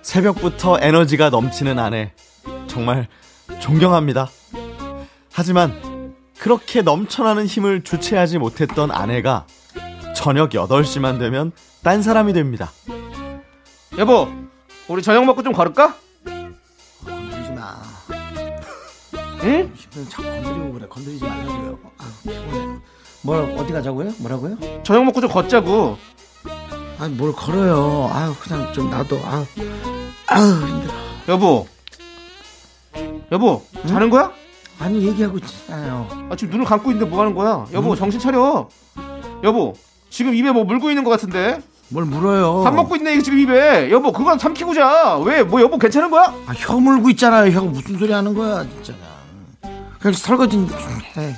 [0.03, 2.13] 새벽부터 에너지가 넘치는 아내.
[2.69, 3.09] 정말
[3.61, 4.29] 존경합니다.
[5.33, 9.47] 하지만 그렇게 넘쳐나는 힘을 주체하지 못했던 아내가
[10.15, 11.51] 저녁 8시만 되면
[11.83, 12.71] 딴 사람이 됩니다.
[13.97, 14.29] 여보.
[14.89, 15.97] 우리 저녁 먹고 좀 걸을까?
[17.05, 17.83] 건드리지 마.
[19.43, 19.73] 응?
[19.75, 20.36] 힘든 자꾸
[20.87, 20.89] 그래.
[20.89, 21.79] 건드리지 말라고요.
[21.99, 22.79] 아, 피곤해.
[23.23, 24.13] 뭘 어디 가자고요?
[24.19, 24.57] 뭐라고요?
[24.83, 25.97] 저녁 먹고 좀 걷자고.
[26.99, 28.09] 아니 뭘 걸어요.
[28.13, 29.21] 아 그냥 좀 놔둬.
[29.25, 29.45] 아,
[30.29, 30.95] 아우 힘들어.
[31.29, 31.67] 여보.
[33.33, 33.63] 여보.
[33.87, 34.33] 자는 거야?
[34.79, 36.09] 아니 얘기하고 있잖아요.
[36.31, 37.67] 아 지금 눈을 감고 있는데 뭐 하는 거야?
[37.73, 38.69] 여보 정신 차려.
[39.43, 39.75] 여보.
[40.09, 41.61] 지금 입에 뭐 물고 있는 것 같은데?
[41.89, 42.63] 뭘 물어요?
[42.65, 43.91] 밥 먹고 있네 이거 지금 입에.
[43.91, 45.19] 여보 그건 삼키고 자.
[45.19, 45.43] 왜?
[45.43, 46.35] 뭐 여보 괜찮은 거야?
[46.47, 47.51] 아, 혀 물고 있잖아요.
[47.51, 48.95] 혀 무슨 소리 하는 거야 진짜.
[50.07, 50.69] 그냥 설거지 좀
[51.17, 51.35] 해.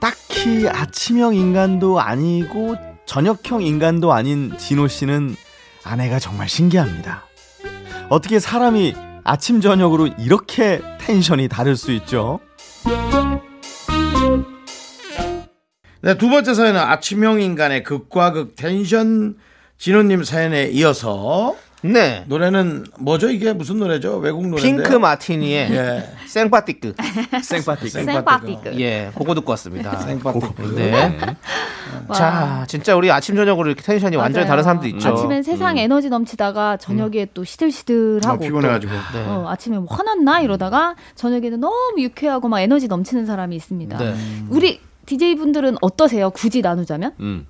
[0.00, 2.74] 딱히 아침형 인간도 아니고
[3.06, 5.36] 저녁형 인간도 아닌 진호 씨는
[5.84, 7.22] 아내가 정말 신기합니다.
[8.08, 12.40] 어떻게 사람이 아침 저녁으로 이렇게 텐션이 다를 수 있죠?
[16.00, 19.36] 네, 두 번째 사연은 아침형 인간의 극과 극 텐션
[19.78, 22.24] 진호님 사연에 이어서 네.
[22.26, 24.16] 노래는 뭐죠 이게 무슨 노래죠?
[24.16, 24.82] 외국 노래인데.
[24.82, 26.10] 핑크 마티니의 예.
[26.26, 26.94] Sympathique.
[27.42, 27.88] Sympathique.
[27.88, 28.80] Sympathique.
[28.80, 29.96] 예, 그거 듣고 왔습니다.
[30.02, 30.74] Sympathique.
[30.74, 31.16] 네.
[32.12, 34.48] 자, 진짜 우리 아침 저녁으로 이렇게 텐션이 완전히 맞아요.
[34.50, 35.08] 다른 사람도 있죠.
[35.08, 38.92] 아침엔 세상 에너지 넘치다가 저녁에 또 시들시들하고 아, 피곤해가지고.
[38.92, 38.98] 네.
[39.12, 43.98] 또, 어, 아침에 뭐 화났나 이러다가 저녁에는 너무 유쾌하고 막 에너지 넘치는 사람이 있습니다.
[43.98, 44.14] 네.
[44.48, 46.30] 우리 DJ 분들은 어떠세요?
[46.30, 47.12] 굳이 나누자면?
[47.20, 47.46] 음.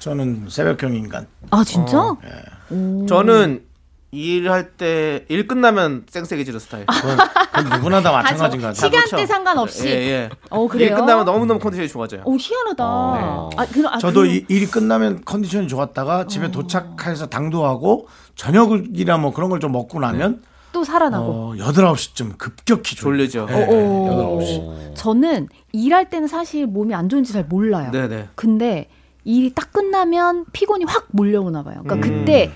[0.00, 1.26] 저는 새벽형 인간.
[1.50, 1.98] 아 진짜?
[2.00, 3.06] 어.
[3.08, 3.62] 저는
[4.10, 6.86] 일할 때 일 끝나면 쌩쌩해지는 스타일.
[6.86, 8.74] 그건 누구나 다 아, 저 마찬가지인 것 같아요.
[8.74, 9.26] 시간대 그렇죠.
[9.26, 9.86] 상관없이.
[9.86, 10.30] 예, 예.
[10.50, 10.88] 어 그래요?
[10.90, 12.22] 일 끝나면 너무너무 컨디션이 좋아져요.
[12.24, 12.84] 오 희한하다.
[12.84, 19.32] 아, 그럼, 아, 저도 그럼- 이- 일이 끝나면 컨디션이 좋았다가 집에 도착해서 당도하고 저녁이나 뭐
[19.34, 21.26] 그런 걸 좀 먹고 나면 또 살아나고.
[21.26, 23.46] 어, 8, 9시쯤 급격히 졸리죠.
[23.50, 24.06] 예, 오.
[24.08, 24.94] 8, 9시.
[24.94, 27.90] 저는 일할 때는 사실 몸이 안 좋은지 잘 몰라요.
[27.90, 28.28] 네네.
[28.36, 28.88] 근데
[29.28, 31.82] 일이 딱 끝나면 피곤이 확 몰려오나 봐요.
[31.84, 32.00] 그러니까 음.
[32.20, 32.50] 그때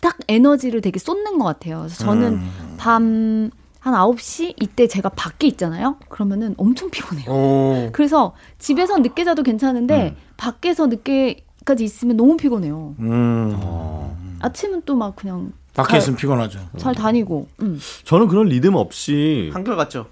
[0.00, 1.80] 딱 에너지를 되게 쏟는 것 같아요.
[1.80, 2.74] 그래서 저는 음.
[2.78, 3.50] 밤한
[3.82, 5.96] 9시 이때 제가 밖에 있잖아요.
[6.08, 7.30] 그러면은 엄청 피곤해요.
[7.30, 7.88] 오.
[7.92, 12.94] 그래서 집에서 늦게 자도 괜찮은데 밖에서 늦게까지 있으면 너무 피곤해요.
[12.98, 14.38] 음.
[14.40, 16.58] 아침은 또 막 그냥 밖에 잘, 있으면 피곤하죠.
[16.78, 17.48] 잘 다니고.
[17.60, 17.78] 음.
[18.04, 20.06] 저는 그런 리듬 없이 한결 같죠?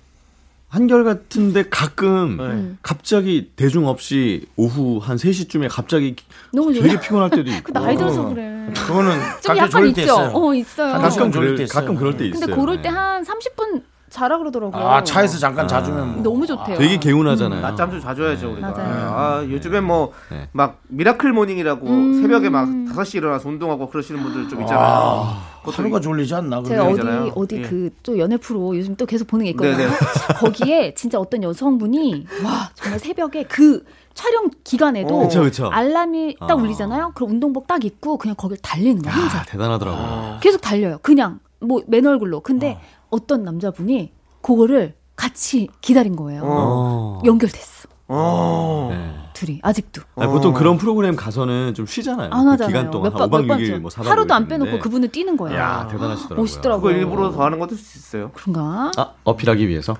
[0.74, 2.74] 한결 같은데 가끔 네.
[2.82, 6.16] 갑자기 대중 없이 오후 한 3시쯤에 갑자기
[6.52, 6.88] 너무 좋아요.
[6.88, 7.62] 되게 피곤할 때도 있고.
[7.62, 8.68] 그 나이 들어서 그래.
[8.74, 10.00] 그거는 좀 가끔 약간 있죠.
[10.02, 10.30] 있어요.
[10.34, 10.92] 어, 있어요.
[11.00, 11.80] 가끔 그럴 때 있어요.
[11.80, 12.40] 가끔 그럴 때 있어요.
[12.40, 12.96] 근데 고를 때 네.
[12.96, 14.82] 한 30분 자라 그러더라고요.
[14.82, 16.22] 아, 차에서 잠깐 자주면 뭐.
[16.24, 16.76] 너무 좋대요.
[16.76, 17.60] 되게 개운하잖아요.
[17.60, 18.70] 낮잠 좀 자줘야죠 우리가.
[18.70, 19.14] 맞아요.
[19.16, 20.48] 아 요즘엔 뭐막 네.
[20.88, 22.20] miracle morning이라고 음.
[22.20, 24.86] 새벽에 막 5시 일어나서 운동하고 그러시는 분들 좀 있잖아요.
[24.86, 26.62] 그것도 하루가 졸리지 않나?
[26.62, 26.82] 제가?
[26.84, 27.32] 어디 얘기잖아요.
[27.34, 27.62] 어디 예.
[27.62, 29.76] 그또 연애 프로 요즘 또 계속 보는 게 있거든요.
[29.76, 29.90] 네네.
[30.38, 35.66] 거기에 진짜 어떤 여성분이 와 정말 새벽에 그 촬영 기간에도 그쵸, 그쵸.
[35.68, 36.54] 알람이 딱 아.
[36.54, 37.12] 울리잖아요.
[37.14, 39.40] 그럼 운동복 딱 입고 그냥 거길 달리는 거야 혼자.
[39.40, 40.38] 아, 대단하더라고요.
[40.40, 40.98] 계속 달려요.
[41.02, 42.40] 그냥 뭐 맨 얼굴로.
[42.40, 42.78] 근데
[43.10, 43.18] 어.
[43.26, 46.42] 떤 남자분이 그거를 같이 기다린 거예요.
[46.44, 47.22] 어.
[47.24, 47.88] 연결됐어.
[48.08, 48.88] 어.
[48.90, 49.23] 네.
[49.34, 52.30] 둘이 아직도 아니, 보통 그런 프로그램 가서는 좀 쉬잖아요.
[52.32, 52.68] 안 그 하잖아요.
[52.68, 54.78] 기간 동안 몇한 번, 5박 몇 6일 번, 뭐 4박 하루도 안 5일 빼놓고.
[54.78, 55.58] 그분은 뛰는 거예요.
[55.58, 56.38] 야, 대단하시더라고요.
[56.42, 56.80] 멋있더라고요.
[56.94, 58.30] 그거 일부러 더 하는 것도 있어요.
[58.32, 58.90] 그런가?
[58.96, 59.96] 아, 어필하기 위해서?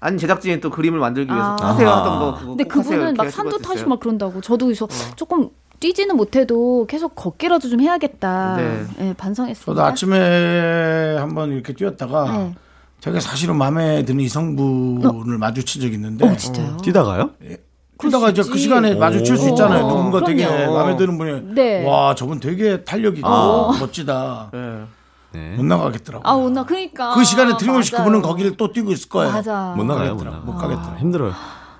[0.00, 1.68] 아니 제작진이 또 그림을 만들기 위해서 아.
[1.68, 2.00] 하세요 아하.
[2.00, 3.88] 하던 거 근데 그분은 막 산도 타시고 있어요.
[3.88, 8.56] 막 그런다고 저도 그래서 조금 뛰지는 못해도 계속 걷기라도 좀 해야겠다.
[8.56, 8.84] 네.
[9.00, 9.64] 예, 반성했습니다.
[9.72, 12.54] 저도 아침에 한번 이렇게 뛰었다가 네.
[12.98, 16.76] 제가 사실은 마음에 드는 이성분을 마주친 적이 있는데 어, 진짜요?
[16.78, 17.30] 뛰다가요?
[18.02, 19.84] 그러다가 이제 그 시간에 마주칠 수 있잖아요.
[19.84, 19.88] 오.
[19.88, 20.74] 누군가 되게 그럼요.
[20.74, 21.86] 마음에 드는 분이 네.
[21.86, 23.76] 와 저분 되게 탄력 있고 아.
[23.78, 24.50] 멋지다.
[24.54, 24.82] 예.
[25.30, 25.54] 네.
[25.56, 26.28] 못 나가겠더라고.
[26.28, 27.14] 아, 오나 그러니까.
[27.14, 28.04] 그 시간에 틀림없이 맞아요.
[28.04, 29.32] 그분은 거기를 또 뛰고 있을 거예요.
[29.32, 29.72] 맞아.
[29.76, 30.24] 못 나가요, 못.
[30.24, 30.38] 나가.
[30.38, 30.88] 못 가겠더라.
[30.88, 31.32] 아, 힘들어요.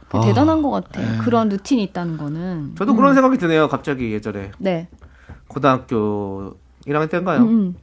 [0.08, 1.00] 그 대단한 것 같아.
[1.24, 2.74] 그런 루틴이 있다는 거는.
[2.78, 3.68] 저도 그런 생각이 드네요.
[3.68, 4.88] 갑자기 예전에 네.
[5.48, 6.54] 고등학교
[6.86, 7.40] 1학년 때인가요?
[7.40, 7.74] 음, 음.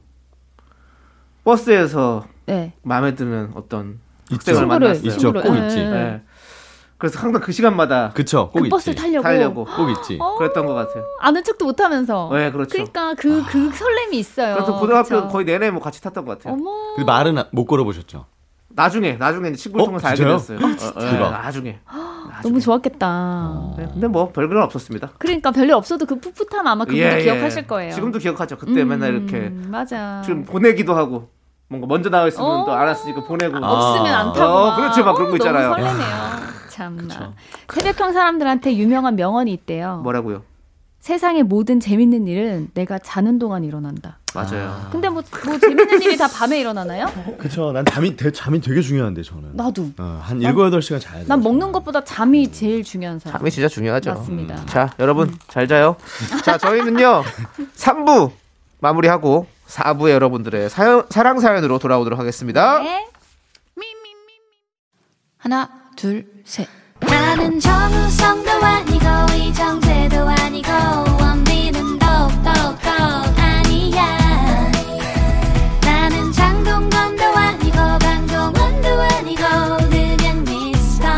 [1.44, 2.72] 버스에서 네.
[2.82, 3.98] 마음에 드는 어떤.
[4.30, 5.10] 학생을 만났어요.
[5.10, 5.32] 있죠.
[5.32, 5.78] 꼭 있지.
[5.78, 5.90] 예, 예.
[5.90, 6.22] 네.
[7.00, 8.50] 그래서 항상 그 시간마다 그쵸.
[8.52, 8.94] 꼭그 있지.
[8.94, 10.18] 타려고, 타려고 꼭 있지.
[10.20, 11.02] 어, 그랬던 것 같아요.
[11.18, 12.28] 아는 척도 못 하면서.
[12.30, 12.70] 네, 그렇죠.
[12.72, 14.54] 그러니까 그그 설렘이 있어요.
[14.54, 15.28] 그래서 고등학교 그쵸?
[15.28, 16.52] 거의 내내 뭐 같이 탔던 것 같아요.
[16.54, 16.70] 어머.
[16.94, 18.26] 근데 말은 아- 못 걸어보셨죠?
[18.68, 20.24] 나중에 나중에 이제 친구를 어, 통해서 알게?
[20.24, 20.58] 됐어요.
[20.58, 20.60] 어,
[21.00, 21.30] 예, 대박.
[21.30, 21.78] 나중에.
[22.42, 23.74] 너무 좋았겠다.
[23.78, 25.12] 네, 근데 뭐 별건 없었습니다.
[25.18, 27.22] 그러니까 별일 없어도 그 풋풋함 아마 그분도 예, 예.
[27.22, 27.92] 기억하실 거예요.
[27.94, 28.58] 지금도 기억하죠.
[28.58, 30.20] 그때 음, 맨날 이렇게 맞아.
[30.22, 31.30] 지금 보내기도 하고
[31.68, 32.64] 뭔가 먼저 나와 있으면 어.
[32.66, 34.52] 또 알았으니까 보내고 없으면 안 타고.
[34.52, 34.76] 어, 막.
[34.76, 35.02] 그렇죠.
[35.04, 35.70] 막 그런 거 어, 있잖아요.
[35.70, 36.49] 너무 설레네요.
[36.80, 37.34] 참나.
[37.72, 40.00] 새벽형 사람들한테 유명한 명언이 있대요.
[40.02, 40.42] 뭐라고요?
[41.00, 44.18] 세상의 모든 재밌는 일은 내가 자는 동안 일어난다.
[44.34, 44.88] 맞아요.
[44.92, 47.06] 근데 뭐, 뭐 재밌는 일이 다 밤에 일어나나요?
[47.38, 47.72] 그쵸.
[47.72, 49.56] 난 잠이, 되, 잠이 되게 중요한데, 저는.
[49.56, 49.90] 나도.
[49.98, 51.26] 어, 한 7, 8시간 자야 돼.
[51.26, 53.38] 난 먹는 것보다 잠이 제일 중요한 사람.
[53.38, 54.12] 잠이 진짜 중요하죠.
[54.14, 54.66] 맞습니다.
[54.66, 55.96] 자, 여러분 잘 자요.
[56.44, 57.22] 자, 저희는요.
[57.76, 58.30] 3부
[58.80, 62.78] 마무리하고 4부에 여러분들의 사연, 사랑 사연으로 돌아오도록 하겠습니다.
[62.80, 63.06] 네.
[65.40, 66.66] 하나, 둘, 셋.
[67.00, 69.04] 나는 정우성도 아니고
[69.36, 70.68] 이정재도 아니고
[71.20, 72.50] 원빈은 더욱더
[73.36, 74.70] 아니야
[75.82, 79.42] 나는 장동건도 아니고 강동원도 아니고
[79.88, 81.08] 그냥 미스터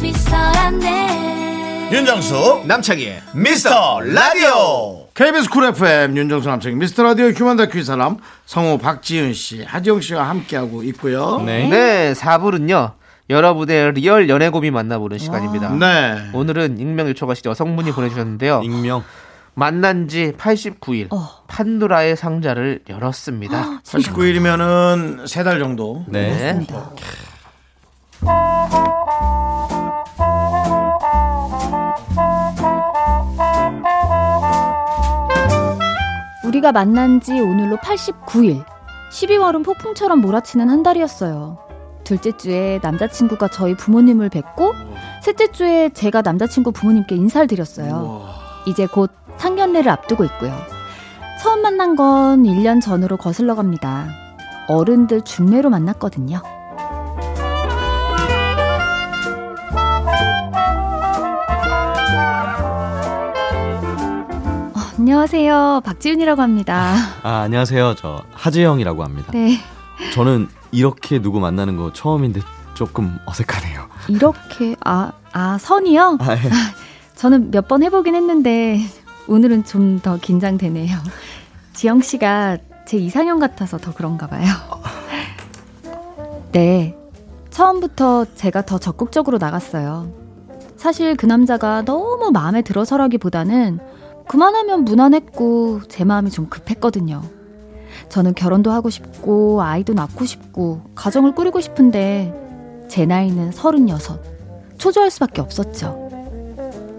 [0.00, 7.84] 미스터란데 윤정수 남창희의 미스터 라디오 KBS 쿨 FM 윤정수 남창희 미스터 라디오 휴먼 다큐 이
[7.84, 11.68] 사람 성우 박지윤 씨 하지영 씨와 함께하고 있고요 네.
[11.68, 12.92] 네, 4부는요.
[13.30, 15.70] 여러분의 리얼 연애 고민 만나보는 시간입니다.
[15.76, 16.30] 네.
[16.34, 18.60] 오늘은 익명 요청하신 여성분이 보내주셨는데요.
[18.64, 19.04] 익명.
[19.54, 21.28] 만난 지 89일 어.
[21.46, 23.80] 판도라의 상자를 열었습니다.
[23.84, 26.54] 89일이면은 세 달 정도 네.
[26.54, 26.66] 네.
[36.44, 38.64] 우리가 만난 지 오늘로 89일.
[39.10, 41.58] 12월은 폭풍처럼 몰아치는 한 달이었어요.
[42.10, 44.74] 둘째 주에 남자친구가 저희 부모님을 뵙고,
[45.22, 48.26] 셋째 주에 제가 남자친구 부모님께 인사를 드렸어요.
[48.66, 50.52] 이제 곧 상견례를 앞두고 있고요.
[51.40, 54.08] 처음 만난 건 1년 전으로 거슬러 갑니다.
[54.66, 56.42] 어른들 중매로 만났거든요.
[64.74, 65.82] 어, 안녕하세요.
[65.84, 66.92] 박지윤이라고 합니다.
[67.22, 67.94] 아, 안녕하세요.
[67.94, 69.30] 저 하재영이라고 합니다.
[69.32, 69.58] 네.
[70.12, 72.40] 저는 이렇게 누구 만나는 거 처음인데
[72.74, 73.88] 조금 어색하네요.
[74.08, 76.18] 이렇게, 아, 아, 선이요?
[76.20, 76.38] 아, 예.
[77.16, 78.80] 저는 몇 번 해보긴 했는데,
[79.28, 80.96] 오늘은 좀 더 긴장되네요.
[81.74, 84.44] 지영 씨가 제 이상형 같아서 더 그런가 봐요.
[86.52, 86.96] 네.
[87.50, 90.12] 처음부터 제가 더 적극적으로 나갔어요.
[90.76, 93.78] 사실 그 남자가 너무 마음에 들어서라기보다는
[94.28, 97.22] 그만하면 무난했고 제 마음이 좀 급했거든요.
[98.10, 102.34] 저는 결혼도 하고 싶고 아이도 낳고 싶고 가정을 꾸리고 싶은데
[102.88, 103.98] 제 나이는 36.
[104.78, 106.10] 초조할 수밖에 없었죠.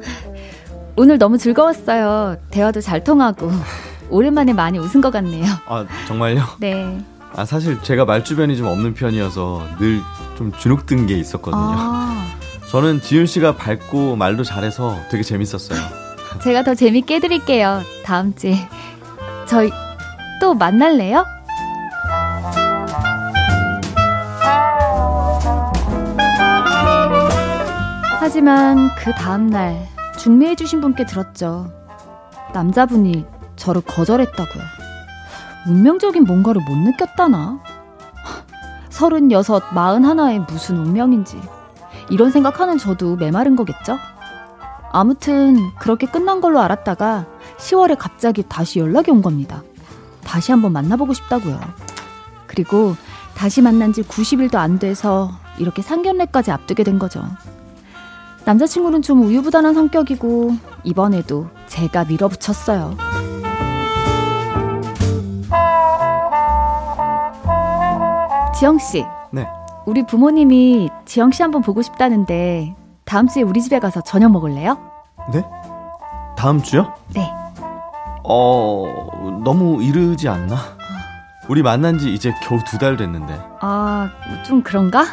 [0.95, 2.37] 오늘 너무 즐거웠어요.
[2.49, 3.51] 대화도 잘 통하고
[4.09, 5.45] 오랜만에 많이 웃은 것 같네요.
[5.67, 6.43] 아, 정말요?
[6.59, 6.99] 네.
[7.35, 10.01] 아, 사실 제가 말주변이 좀 없는 편이어서 늘
[10.37, 11.61] 좀 주눅든 게 있었거든요.
[11.77, 12.25] 아,
[12.71, 15.79] 저는 지윤 씨가 밝고 말도 잘해서 되게 재밌었어요.
[16.41, 17.81] 제가 더 재밌게 해드릴게요.
[18.03, 18.55] 다음 주에
[19.45, 19.69] 저희
[20.41, 21.23] 또 만날래요?
[28.19, 29.87] 하지만 그 다음날
[30.17, 31.71] 중매해주신 분께 들었죠.
[32.55, 33.23] 남자분이
[33.55, 34.63] 저를 거절했다고요.
[35.67, 37.59] 운명적인 뭔가를 못 느꼈다나?
[38.89, 41.39] 서른여섯, 마흔 하나에 무슨 운명인지.
[42.09, 43.99] 이런 생각하는 저도 메마른 거겠죠?
[44.91, 47.27] 아무튼 그렇게 끝난 걸로 알았다가
[47.57, 49.61] 10월에 갑자기 다시 연락이 온 겁니다.
[50.23, 51.59] 다시 한번 만나보고 싶다고요.
[52.47, 52.95] 그리고
[53.35, 57.23] 다시 만난 지 90일도 안 돼서 이렇게 상견례까지 앞두게 된 거죠.
[58.45, 62.97] 남자친구는 좀 우유부단한 성격이고 이번에도 제가 밀어붙였어요.
[68.57, 69.47] 지영 씨, 네.
[69.85, 74.77] 우리 부모님이 지영 씨 한번 보고 싶다는데 다음 주에 우리 집에 가서 저녁 먹을래요?
[75.33, 75.43] 네?
[76.37, 76.93] 다음 주요?
[77.13, 77.40] 네.
[78.23, 80.55] 어, 너무 이르지 않나?
[81.47, 83.39] 우리 만난 지 이제 겨우 두 달 됐는데.
[83.61, 84.09] 아,
[84.45, 85.05] 좀 그런가?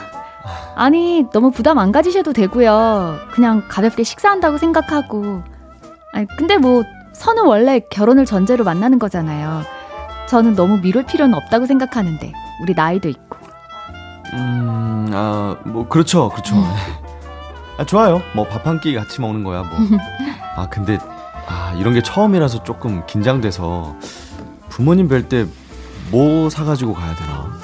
[0.77, 3.17] 아니, 너무 부담 안 가지셔도 되고요.
[3.33, 5.43] 그냥 가볍게 식사한다고 생각하고.
[6.13, 9.63] 아니, 근데 뭐, 선은 원래 결혼을 전제로 만나는 거잖아요.
[10.29, 12.33] 저는 너무 미룰 필요는 없다고 생각하는데,
[12.63, 13.39] 우리 나이도 있고.
[14.35, 16.55] 음, 아, 뭐, 그렇죠, 그렇죠.
[17.79, 18.21] 아, 좋아요.
[18.35, 19.71] 뭐, 밥 한 끼 같이 먹는 거야, 뭐.
[20.57, 20.99] 아, 근데,
[21.49, 23.97] 아, 이런 게 처음이라서 조금 긴장돼서
[24.69, 25.47] 부모님 뵐 때
[26.11, 27.59] 뭐 사가지고 가야 되나?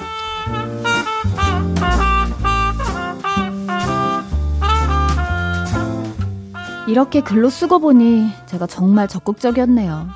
[6.87, 10.07] 이렇게 글로 쓰고 보니 제가 정말 적극적이었네요.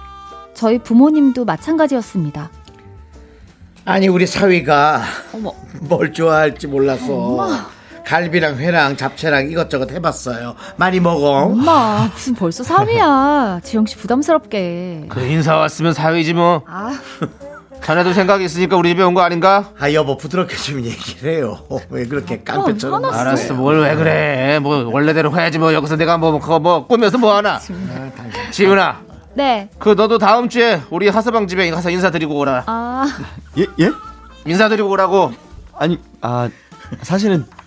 [0.53, 2.51] 저희 부모님도 마찬가지였습니다.
[3.85, 5.01] 아니 우리 사위가
[5.33, 5.51] 어머.
[5.81, 7.67] 뭘 좋아할지 몰라서 엄마.
[8.13, 10.55] 갈비랑 회랑 잡채랑 이것저것 해봤어요.
[10.77, 11.43] 많이 먹어.
[11.43, 13.63] 엄마, 무슨 벌써 3위야.
[13.63, 15.05] 지영씨 부담스럽게.
[15.09, 16.63] 그 인사 왔으면 사위지 뭐.
[16.65, 16.91] 아,
[17.83, 19.69] 자네도 생각이 있으니까 우리 집에 온 거 아닌가?
[19.79, 21.59] 아 여보 부드럽게 좀 얘기를 해요.
[21.91, 23.15] 왜 그렇게 깡패처럼 화났어.
[23.15, 23.29] 말해?
[23.29, 24.57] 알았어, 뭘 왜 그래?
[24.59, 27.59] 뭐 원래대로 해야지 뭐 여기서 내가 뭐 그거 뭐 꾸며서 뭐 하나?
[28.49, 29.01] 지훈아,
[29.35, 29.69] 네.
[29.77, 32.63] 그 너도 다음 주에 우리 하서방 집에 가서 인사드리고 오라.
[32.65, 33.05] 아,
[33.59, 33.67] 예?
[33.79, 33.91] 예?
[34.47, 35.31] 인사드리고 오라고.
[35.77, 36.49] 아니, 아,
[37.03, 37.58] 사실은 아,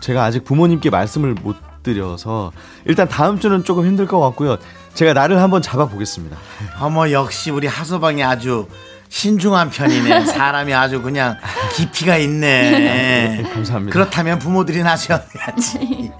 [0.00, 2.52] 제가 아직 부모님께 말씀을 못 드려서
[2.84, 4.58] 일단 다음 주는 조금 힘들 것 같고요.
[4.94, 6.36] 제가 날을 한번 잡아보겠습니다.
[6.80, 8.68] 어머 역시 우리 하소방이 아주
[9.08, 10.26] 신중한 편이네.
[10.26, 11.36] 사람이 아주 그냥
[11.74, 13.44] 깊이가 있네.
[13.54, 13.92] 감사합니다.
[13.92, 16.12] 그렇다면 부모들이 나셔야지.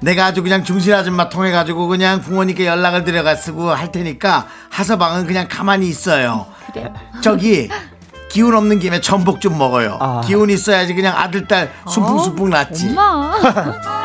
[0.00, 5.26] 내가 아주 그냥 중실 아줌마 통해 가지고 그냥 부모님께 연락을 드려가 쓰고 할 테니까 하서방은
[5.26, 6.46] 그냥 가만히 있어요.
[6.72, 6.94] 그래요?
[7.20, 7.68] 저기
[8.30, 9.98] 기운 없는 김에 전복 좀 먹어요.
[10.00, 10.22] 아.
[10.24, 12.88] 기운 있어야지 그냥 아들 딸 순풍순풍 났지.
[12.90, 13.34] 엄마.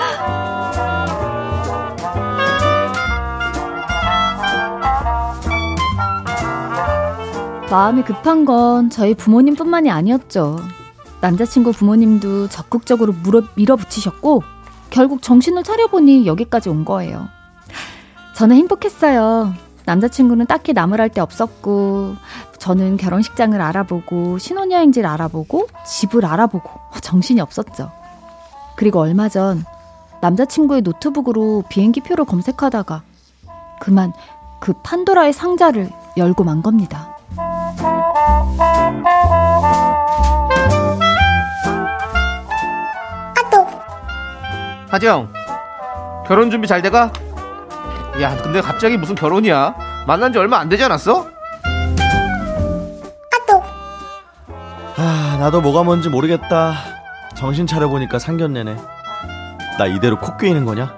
[7.69, 10.59] 마음이 급한 건 저희 부모님뿐만이 아니었죠.
[11.21, 14.43] 남자친구 부모님도 적극적으로 물어, 밀어붙이셨고
[14.89, 17.28] 결국 정신을 차려보니 여기까지 온 거예요.
[18.36, 19.53] 저는 행복했어요.
[19.86, 22.16] 남자친구는 딱히 나무랄 데 없었고
[22.58, 26.70] 저는 결혼식장을 알아보고 신혼여행지를 알아보고 집을 알아보고
[27.02, 27.92] 정신이 없었죠.
[28.76, 29.64] 그리고 얼마 전
[30.22, 33.04] 남자친구의 노트북으로 비행기 표를 검색하다가
[33.80, 34.14] 그만
[34.60, 37.16] 그 판도라의 상자를 열고 만 겁니다.
[44.96, 45.28] 하정,
[46.26, 47.12] 결혼 준비 잘 돼가?
[48.22, 49.76] 야, 근데 갑자기 무슨 결혼이야?
[50.07, 51.28] 만난 지 얼마 안 되지 않았어?
[54.97, 56.74] 아, 나도 뭐가 뭔지 모르겠다.
[57.36, 58.78] 정신 차려 보니까 상견례네.
[59.78, 60.93] 나 이대로 코 꿰이는 거냐?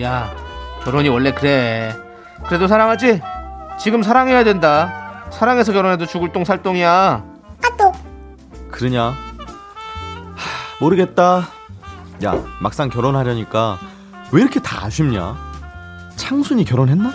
[0.00, 0.30] 야,
[0.82, 1.94] 결혼이 원래 그래.
[2.48, 3.20] 그래도 사랑하지?
[3.78, 5.28] 지금 사랑해야 된다.
[5.30, 7.22] 사랑해서 결혼해도 죽을 똥 살 똥이야.
[8.72, 9.02] 그러냐?
[9.04, 9.14] 하,
[10.80, 11.46] 모르겠다.
[12.24, 13.78] 야, 막상 결혼하려니까
[14.32, 15.36] 왜 이렇게 다 아쉽냐?
[16.22, 17.12] 창순이 결혼했나?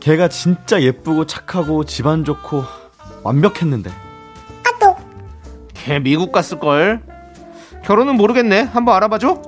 [0.00, 2.64] 걔가 진짜 예쁘고 착하고 집안 좋고
[3.22, 3.90] 완벽했는데.
[5.74, 7.02] 걔 미국 갔을 걸.
[7.84, 8.62] 결혼은 모르겠네.
[8.62, 9.42] 한번 알아봐줘.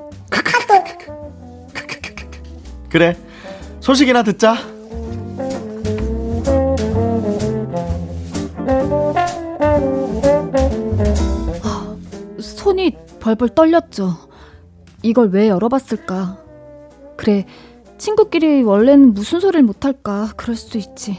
[2.90, 3.16] 그래.
[3.80, 4.56] 소식이나 듣자.
[12.40, 14.18] 손이 벌벌 떨렸죠.
[15.02, 16.36] 이걸 왜 열어봤을까?
[17.16, 17.46] 그래,
[18.04, 20.32] 친구끼리 원래는 무슨 소리를 못할까?
[20.36, 21.18] 그럴 수도 있지.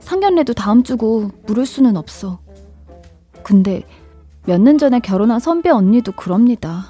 [0.00, 2.38] 상견례도 다음 주고 물을 수는 없어.
[3.42, 3.82] 근데
[4.44, 6.84] 몇 년 전에 결혼한 선배 언니도 그럽니다.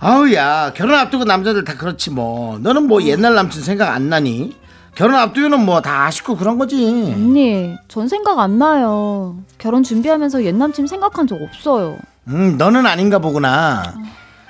[0.00, 2.58] 아우 야 결혼 앞두고 남자들 다 그렇지 뭐.
[2.60, 4.56] 너는 뭐 옛날 남친 생각 안 나니?
[4.94, 6.82] 결혼 앞두고는 뭐 다 아쉽고 그런 거지.
[7.14, 9.36] 언니, 전 생각 안 나요.
[9.58, 11.98] 결혼 준비하면서 옛 남친 생각한 적 없어요.
[12.28, 13.82] 음, 너는 아닌가 보구나.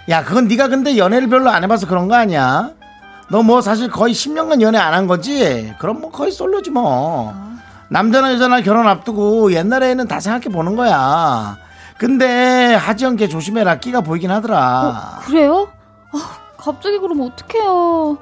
[0.09, 2.70] 야, 그건 네가 근데 연애를 별로 안 해봐서 그런 거 아니야?
[3.30, 5.74] 너 뭐 사실 거의 10년간 연애 안 한 거지?
[5.78, 7.34] 그럼 뭐 거의 솔로지 뭐.
[7.90, 11.59] 남자나 여자나 결혼 앞두고 옛날에는 다 생각해 보는 거야.
[11.98, 13.80] 근데 하지연 걔 조심해라.
[13.80, 15.20] 끼가 보이긴 하더라.
[15.24, 15.68] 그래요?
[16.12, 16.18] 아,
[16.56, 18.16] 갑자기 그러면 어떡해요.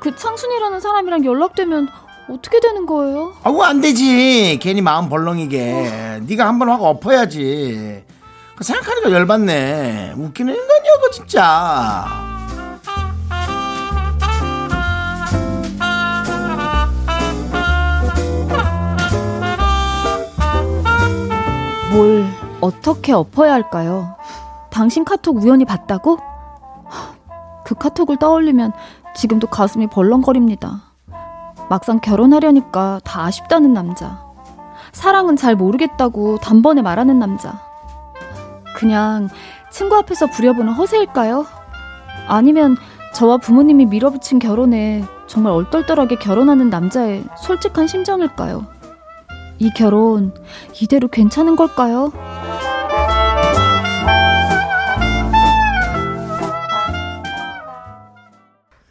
[0.00, 1.88] 그 창순이라는 사람이랑 연락되면
[2.28, 3.32] 어떻게 되는 거예요?
[3.44, 4.58] 아우 안 되지.
[4.60, 6.20] 괜히 마음 벌렁이게.
[6.26, 8.04] 네가 한번 확 엎어야지.
[8.56, 10.14] 그 생각하니까 열받네.
[10.16, 12.06] 웃기는 인간이야, 그 진짜.
[21.92, 22.24] 뭘
[22.60, 24.16] 어떻게 엎어야 할까요?
[24.70, 26.18] 당신 카톡 우연히 봤다고?
[26.86, 27.14] 하,
[27.64, 28.72] 그 카톡을 떠올리면
[29.14, 30.82] 지금도 가슴이 벌렁거립니다.
[31.68, 34.24] 막상 결혼하려니까 다 아쉽다는 남자.
[34.92, 37.71] 사랑은 잘 모르겠다고 단번에 말하는 남자.
[38.82, 39.28] 그냥
[39.70, 41.46] 친구 앞에서 부려보는 허세일까요?
[42.26, 42.76] 아니면
[43.14, 48.66] 저와 부모님이 밀어붙인 결혼에 정말 얼떨떨하게 결혼하는 남자의 솔직한 심정일까요?
[49.60, 50.34] 이 결혼
[50.80, 52.12] 이대로 괜찮은 걸까요?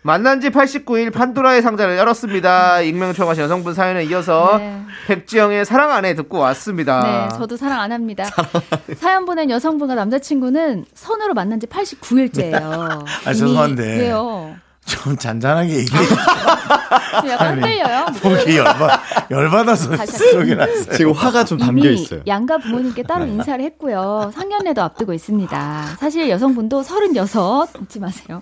[0.03, 2.81] 만난 지 89일 판도라의 상자를 열었습니다.
[2.81, 4.81] 익명 요청하신 여성분 사연에 이어서 네.
[5.07, 7.29] 백지영의 사랑 안에 듣고 왔습니다.
[7.31, 8.23] 네, 저도 사랑 안 합니다.
[8.97, 13.05] 사연 보낸 여성분과 남자친구는 선으로 만난 지 89일째예요.
[13.25, 13.99] 아, 죄송한데.
[13.99, 14.55] 왜요?
[14.85, 16.05] 좀 잔잔하게 얘기해.
[17.21, 18.05] 좀 약간 흔들려요.
[18.21, 20.97] 보기 열받, 열받아서 속이 났어요.
[20.97, 22.21] 지금 화가 좀 담겨 있어요.
[22.25, 24.31] 양가 부모님께 따로 인사를 했고요.
[24.33, 25.85] 상견례도 앞두고 있습니다.
[25.99, 28.41] 사실 여성분도 36 잊지 마세요.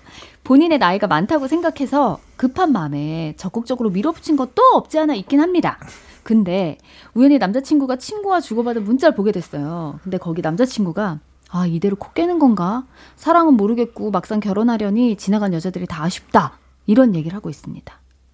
[0.50, 5.78] 본인의 나이가 많다고 생각해서 급한 마음에 적극적으로 밀어붙인 것도 없지 않아 있긴 합니다.
[6.24, 6.80] 근데
[7.14, 10.00] 우연히 남자친구가 친구와 주고받은 문자를 보게 됐어요.
[10.02, 11.20] 근데 거기 남자친구가
[11.52, 12.84] 아 이대로 코 깨는 건가?
[13.16, 17.94] 사랑은 모르겠고 막상 결혼하려니 지나간 여자들이 다 아쉽다 이런 얘기를 하고 있습니다.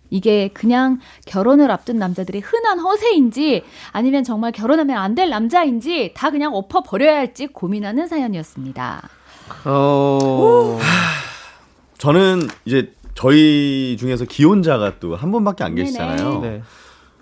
[0.09, 6.55] 이게 그냥 결혼을 앞둔 남자들의 흔한 허세인지 아니면 정말 결혼하면 안 될 남자인지 다 그냥
[6.55, 9.01] 엎어 버려야 할지 고민하는 사연이었습니다.
[9.65, 10.79] 어...
[11.97, 16.41] 저는 이제 저희 중에서 기혼자가 또 한 분밖에 안 계시잖아요.
[16.41, 16.61] 네.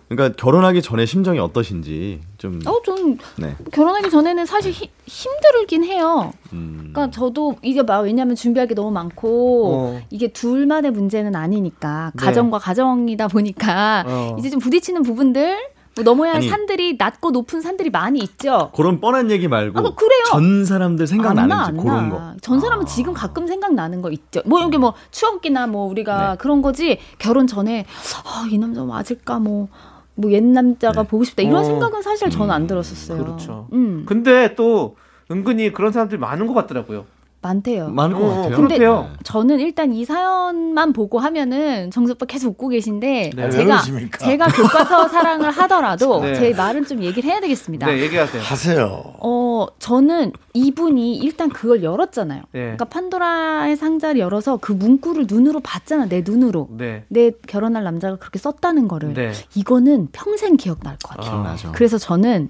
[0.09, 3.55] 그러니까 결혼하기 전에 심정이 어떠신지 좀 어, 좀 네.
[3.71, 6.31] 결혼하기 전에는 사실 히- 힘들긴 해요.
[6.51, 10.01] 음, 그러니까 저도 이게 막 왜냐하면 준비할 게 너무 많고 어.
[10.11, 12.25] 이게 둘만의 문제는 아니니까 네.
[12.25, 14.35] 가정과 가정이다 보니까 어.
[14.37, 15.57] 이제 좀 부딪히는 부분들
[15.95, 16.49] 뭐 넘어야 할 아니.
[16.49, 18.71] 산들이 낮고 높은 산들이 많이 있죠.
[18.75, 20.23] 그런 뻔한 얘기 말고 아, 뭐 그래요.
[20.31, 22.15] 전 사람들 안 나, 생각나는지 안 그런 나.
[22.15, 22.33] 거.
[22.41, 22.87] 전 사람은 아.
[22.87, 24.41] 지금 가끔 생각나는 거 있죠.
[24.45, 26.37] 뭐 이게 뭐 추억이나 뭐 우리가 네.
[26.37, 27.85] 그런 거지 결혼 전에
[28.25, 29.67] 아, 이 남자 맞을까 뭐.
[30.15, 31.07] 뭐 옛 남자가 네.
[31.07, 31.63] 보고 싶다 이런 어.
[31.63, 33.17] 생각은 사실 저는 안 음, 들었었어요.
[33.23, 33.67] 그렇죠.
[33.73, 34.95] 음 근데 또
[35.31, 37.05] 은근히 그런 사람들이 많은 것 같더라고요.
[37.43, 37.89] 많대요.
[37.89, 38.55] 많을 것 어, 같아요.
[38.55, 39.09] 근데 그렇대요.
[39.23, 43.43] 저는 일단 이 사연만 보고 하면은 정수 오빠 계속 웃고 계신데 네.
[43.43, 43.81] 왜 제가?
[44.19, 46.33] 제가 교과서 사랑을 하더라도 네.
[46.33, 47.85] 제 말은 좀 얘기를 해야 되겠습니다.
[47.87, 48.41] 네, 얘기하세요.
[48.41, 49.03] 하세요.
[49.19, 52.41] 어 저는 이분이 일단 그걸 열었잖아요.
[52.51, 52.59] 네.
[52.61, 57.03] 그러니까 판도라의 상자를 열어서 그 문구를 눈으로 봤잖아 내 눈으로 네.
[57.09, 59.31] 내 결혼할 남자가 그렇게 썼다는 거를 네.
[59.55, 61.31] 이거는 평생 기억날 것 같아요.
[61.31, 61.71] 기억나죠.
[61.73, 62.49] 그래서 저는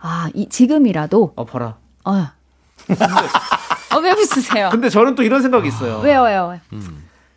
[0.00, 1.76] 아 이, 지금이라도 어, 봐라.
[2.04, 2.26] 어.
[3.94, 4.68] 어, 왜 웃으세요?
[4.70, 6.00] 근데 저는 또 이런 생각이 있어요.
[6.02, 6.80] 왜요, 왜요, 왜요?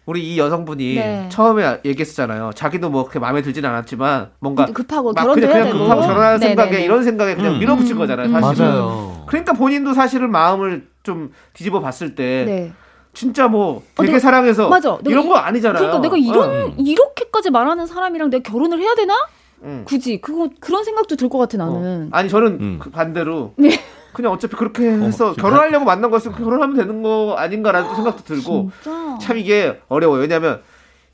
[0.06, 1.30] 우리 이 여성분이 네.
[1.32, 2.52] 처음에 얘기했었잖아요.
[2.56, 5.72] 자기도 뭐 그렇게 마음에 들진 않았지만 뭔가 급하고 막 그냥, 그냥.
[5.72, 6.62] 급하고 결혼하는 네네네.
[6.62, 7.60] 생각에 이런 생각에 그냥 음.
[7.60, 8.28] 밀어붙인 거잖아요.
[8.28, 8.68] 음, 사실은.
[8.70, 9.24] 맞아요.
[9.28, 12.74] 그러니까 본인도 사실은 마음을 좀 뒤집어 봤을 때 네.
[13.14, 14.98] 진짜 뭐 어, 되게 내가- 사랑해서 맞아.
[15.06, 15.80] 이런 이- 거 아니잖아요.
[15.80, 16.74] 그러니까 내가 이런 어.
[16.78, 19.14] 이렇게까지 말하는 사람이랑 내가 결혼을 해야 되나?
[19.64, 19.84] 응.
[19.86, 22.10] 굳이 그거 그런 생각도 들 것 같아 나는.
[22.12, 22.80] 아니 저는 음.
[22.82, 23.70] 그 반대로 네.
[24.14, 25.42] 그냥 어차피 그렇게 해서 진짜?
[25.42, 29.18] 결혼하려고 만난 거였으면 결혼하면 되는 거 아닌가라는 또 생각도 들고 진짜.
[29.22, 30.22] 참 이게 어려워요.
[30.22, 30.62] 왜냐면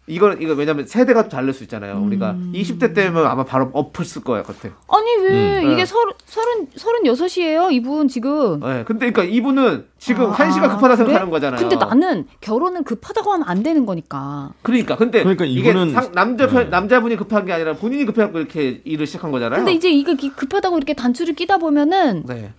[0.10, 2.02] 이건 이거 왜냐면 세대가 또 다를 수 있잖아요.
[2.04, 2.52] 우리가 음.
[2.56, 4.70] 20대 때면 아마 바로 엎었을 거예요, 같아.
[4.88, 5.72] 아니 왜 음.
[5.72, 5.86] 이게 네.
[5.86, 8.60] 서른 서른 서른 여섯이에요 이분 지금.
[8.60, 11.06] 네, 근데 그러니까 이분은 지금 아, 한시가 급하다 그래?
[11.06, 11.60] 생각하는 거잖아요.
[11.62, 14.52] 근데 나는 결혼은 급하다고 하면 안 되는 거니까.
[14.64, 16.70] 그러니까 근데 그러니까 이게 상- 남자 편, 네.
[16.70, 19.60] 남자분이 급한 게 아니라 본인이 급해갖고 이렇게 일을 시작한 거잖아요.
[19.60, 22.52] 근데 이제 이거 기- 급하다고 이렇게 단추를 끼다 보면은 네,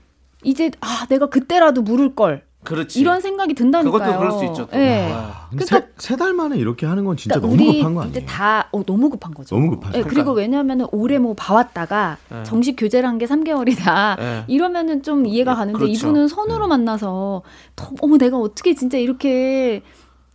[0.44, 3.00] 이제 아 내가 그때라도 물을 걸 그렇지.
[3.00, 3.92] 이런 생각이 든다니까요.
[3.98, 4.66] 그것도 그럴 수 있죠.
[4.70, 4.78] 또.
[4.78, 5.10] 예.
[5.10, 5.48] 와.
[5.50, 8.10] 그러니까 세달 만에 이렇게 하는 건 진짜 그러니까 너무 우리 급한 거 아니에요?
[8.18, 9.54] 이제 다 어, 너무 급한 거죠.
[9.54, 9.98] 너무 급하죠.
[9.98, 12.42] 예, 그리고 왜냐하면은 올해 뭐 봐왔다가 네.
[12.44, 14.18] 정식 교제를 한 게 3개월이다.
[14.18, 14.44] 네.
[14.48, 15.92] 이러면은 좀 이해가 가는데 그렇죠.
[16.08, 17.42] 이분은 선으로 만나서
[17.76, 19.82] 더, 어머 내가 어떻게 진짜 이렇게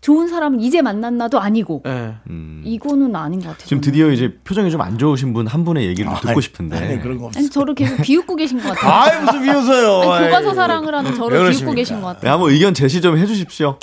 [0.06, 2.14] 좋은 사람을 이제 만났나도 아니고 예.
[2.30, 2.62] 음.
[2.64, 3.66] 이거는 아닌 것 같아요.
[3.66, 3.82] 지금.
[3.82, 6.78] 드디어 이제 표정이 좀 안 좋으신 분 한 분의 얘기를 좀 듣고 아니, 싶은데.
[6.78, 7.40] 아니, 그런 거 없어.
[7.40, 8.92] 아니 저를 계속 비웃고 계신 것 같아요.
[8.94, 10.12] 아이, 무슨 비웃어요.
[10.12, 10.56] 아니, 교과서 아이.
[10.56, 11.58] 사랑을 하는 왜 저를 그러십니까?
[11.66, 12.32] 비웃고 계신 것 네, 같아요.
[12.34, 13.80] 한번 의견 제시 좀 해주십시오.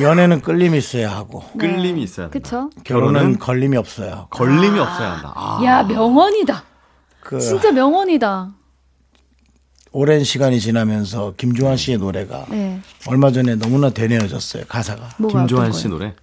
[0.00, 2.26] 연애는 끌림이 있어야 하고, 끌림이 있어야.
[2.26, 2.30] 네.
[2.32, 2.70] 그쵸?
[2.82, 4.26] 결혼은 결혼은 걸림이 없어요.
[4.30, 5.32] 걸림이 없어야 한다.
[5.36, 5.60] 아.
[5.64, 6.64] 야 명언이다.
[7.20, 8.52] 그, 진짜 명언이다.
[9.92, 12.80] 오랜 시간이 지나면서 김주환 씨의 노래가 네.
[13.06, 15.08] 얼마 전에 너무나 되뇌어졌어요, 가사가.
[15.28, 15.88] 김조한 씨?
[15.88, 16.14] 노래.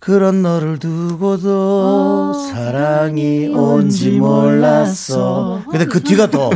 [0.00, 5.62] 그런 너를 두고도 사랑이 온지 몰랐어.
[5.70, 6.50] 근데 그 뒤가 더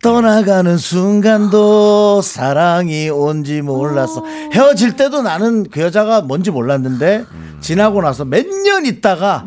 [0.00, 4.24] 떠나가는 순간도 사랑이 온지 몰랐어.
[4.54, 7.24] 헤어질 때도 나는 그 여자가 뭔지 몰랐는데
[7.60, 9.44] 지나고 나서 몇 년 있다가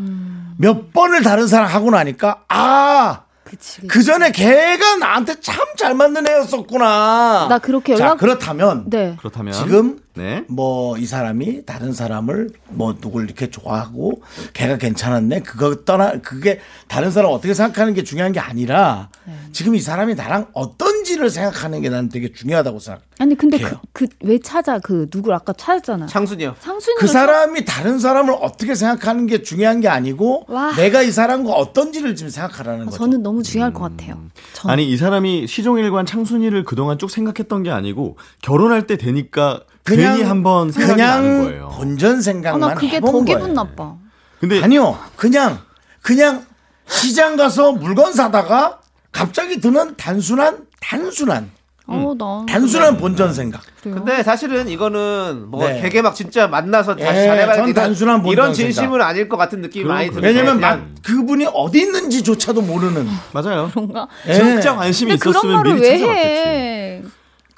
[0.58, 3.22] 몇 번을 다른 사람 하고 나니까 아.
[3.52, 3.88] 그치, 그치.
[3.88, 7.48] 그 전에 걔가 나한테 참 잘 맞는 애였었구나.
[7.50, 9.16] 나 그렇게 자, 연락- 그렇다면 네.
[9.18, 10.44] 그렇다면 지금 네.
[10.48, 14.22] 뭐 이 사람이 다른 사람을 뭐 누굴 이렇게 좋아하고
[14.54, 19.34] 걔가 괜찮았네 그거 떠나 그게 다른 사람 어떻게 생각하는 게 중요한 게 아니라 네.
[19.54, 23.02] 지금 이 사람이 나랑 어떤 지를 생각하는 게 나는 되게 중요하다고 생각.
[23.20, 23.82] 아니 근데 걔요.
[23.94, 26.08] 그그왜 찾아 그 누굴 아까 찾았잖아.
[26.08, 26.56] 창순이요.
[26.60, 30.74] 상순이 그 사람이 다른 사람을 어떻게 생각하는 게 중요한 게 아니고 와.
[30.76, 32.98] 내가 이 사람과 어떤지를 지금 생각하라는 거죠.
[32.98, 34.22] 저는 너무 중요할 것 같아요.
[34.54, 34.74] 저는.
[34.74, 40.28] 아니 이 사람이 시종일관 창순이를 그동안 쭉 생각했던 게 아니고 결혼할 때 되니까 그냥 괜히
[40.28, 41.70] 한번 생각이 나는 그냥 거예요.
[41.76, 43.26] 본전 아, 생각만 나 그게 더 거예요.
[43.26, 43.96] 기분 나빠.
[44.40, 45.60] 근데 아니요, 그냥
[46.02, 46.46] 그냥
[46.88, 48.80] 시장 가서 물건 사다가
[49.12, 51.52] 갑자기 드는 단순한 단순한
[51.88, 52.46] 어, 나.
[52.48, 53.62] 단순한 본전 생각.
[53.82, 53.96] 그래요?
[53.96, 55.82] 근데 사실은 이거는 뭐 네.
[55.82, 58.72] 되게 막 진짜 만나서 다시 예, 잘해봐야 전 단순한 본전 이런 생각.
[58.74, 60.26] 진심은 아닐 것 같은 느낌이 많이 들어요.
[60.26, 63.70] 왜냐면 그냥 막 그분이 어디 있는지조차도 모르는 맞아요.
[63.72, 64.08] 그런가?
[64.28, 64.34] 예.
[64.34, 67.12] 진짜 관심이 있었으면 미리 왜 찾아왔겠지.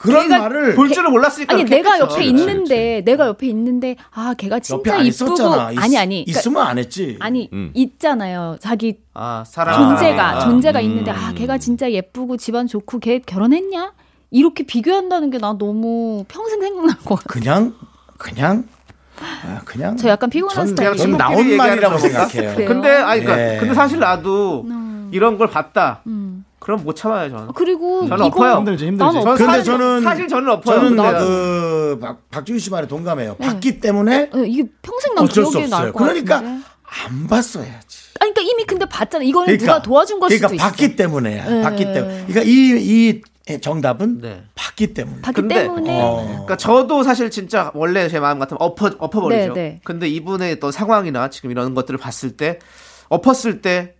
[0.05, 0.27] 해?
[0.27, 2.11] 그런 말을 볼 줄을 몰랐으니까 아니 내가 했겠죠.
[2.13, 5.33] 옆에 있는데 내가 옆에 있는데 아 걔가 진짜 안 이쁘고.
[5.35, 7.17] 있- 아니 아니 그러니까 있으면 안 했지.
[7.19, 7.71] 아니 음.
[7.73, 10.85] 있잖아요 자기 아, 사람 존재가 아, 존재가 음.
[10.85, 13.93] 있는데 아 걔가 진짜 예쁘고 집안 좋고 걔 결혼했냐
[14.31, 17.27] 이렇게 비교한다는 게 나 너무 평생 생각날 것 같아.
[17.33, 17.73] 그냥
[18.17, 18.65] 그냥
[19.21, 20.75] 아, 그냥 저 약간 피곤한.
[20.75, 21.97] 전 친구끼리 나온 말이라고?
[21.99, 22.53] 생각해요.
[22.55, 22.67] 그래요?
[22.67, 23.59] 근데 아니 그러니까 예.
[23.59, 25.09] 근데 사실 나도 음.
[25.13, 26.01] 이런 걸 봤다.
[26.63, 26.65] 음.
[26.65, 27.47] 그럼 못 참아요 저는.
[27.55, 28.57] 그리고 저는 이거 엎어요.
[28.57, 29.13] 힘들지, 힘들지.
[29.13, 30.79] 저는 근데 사실, 저는- 사실 저는 엎어요.
[30.95, 30.95] 저는.
[31.19, 33.35] 그 박, 박지훈 씨 말에 동감해요.
[33.37, 33.47] 네.
[33.47, 35.91] 봤기 때문에 어, 이게 평생 난 기억에 날 없어요.
[35.93, 36.63] 것 그러니까 같은데.
[37.05, 37.97] 안 봤어야지.
[38.19, 39.23] 아니 그러니까 이미 근데 봤잖아.
[39.25, 40.63] 이거는 누가 도와준 걸 그러니까 수도 있어.
[40.65, 41.61] 봤기 때문에 네.
[41.61, 42.25] 봤기 때문에.
[42.27, 42.51] 그러니까 이,
[43.49, 44.43] 이 정답은 네.
[44.55, 45.21] 봤기 때문에.
[45.21, 46.25] 봤기 근데- 때문에 어.
[46.29, 49.53] 그러니까 저도 사실 진짜 원래 제 마음 같으면 엎어 엎어버리죠.
[49.53, 49.81] 네, 네.
[49.83, 52.59] 근데 이분의 또 상황이나 지금 이런 것들을 봤을 때
[53.09, 53.95] 엎었을 때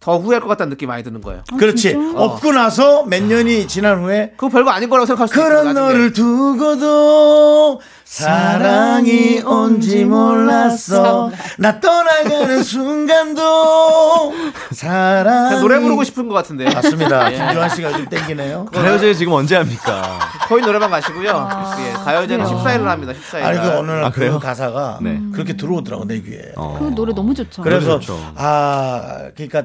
[0.00, 1.42] 더 후회할 것 같다는 느낌이 많이 드는 거예요.
[1.58, 1.90] 그렇지.
[1.92, 2.18] 진짜?
[2.18, 5.86] 업고 나서 몇 년이 지난 후에 그거 별거 아닌 거라고 생각할 수도 있고 그런 나중에.
[5.86, 11.32] 너를 두고도 사랑이 온지 몰랐어.
[11.58, 14.32] 나 떠나가는 순간도
[14.78, 16.70] 그냥 노래 부르고 싶은 것 같은데요.
[16.72, 17.28] 맞습니다.
[17.34, 18.66] 김주환 씨가 좀 땡기네요.
[18.72, 20.20] 가요제 지금 언제 합니까?
[20.46, 21.48] 거의 노래방 가시고요.
[21.80, 23.12] 예, 가요제는 14일을 합니다.
[23.12, 23.42] 14일.
[23.42, 24.38] 아니 그 어느 날 아, 그?
[24.38, 25.20] 가사가 네.
[25.32, 26.52] 그렇게 들어오더라고 내 귀에.
[26.54, 26.76] 어.
[26.78, 27.62] 그 노래 너무 좋죠.
[27.62, 28.16] 그래서 그렇죠.
[28.36, 29.64] 아 그러니까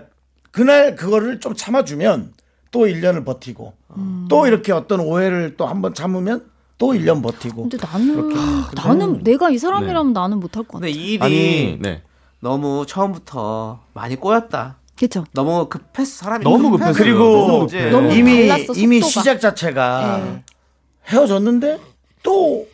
[0.49, 2.33] 그날 그거를 좀 참아주면
[2.71, 4.25] 또 1년을 버티고 음.
[4.29, 6.49] 또 이렇게 어떤 오해를 또 한번 참으면
[6.81, 8.33] 또 1년 버티고 근데 나는
[8.73, 10.87] 나는 내가 이 사람이라면 나는 못할 것 같아.
[10.87, 12.01] 근데 일이 아니, 네.
[12.39, 14.77] 너무 처음부터 많이 꼬였다.
[14.97, 15.23] 그렇죠.
[15.31, 16.23] 너무 급했어.
[16.25, 16.71] 사람이 너무.
[16.71, 16.93] 급했어요.
[16.95, 18.99] 그리고 너무 이제 너무 이미 달랐어, 이미.
[18.99, 20.43] 시작 자체가 네.
[21.07, 21.79] 헤어졌는데
[22.23, 22.65] 또좀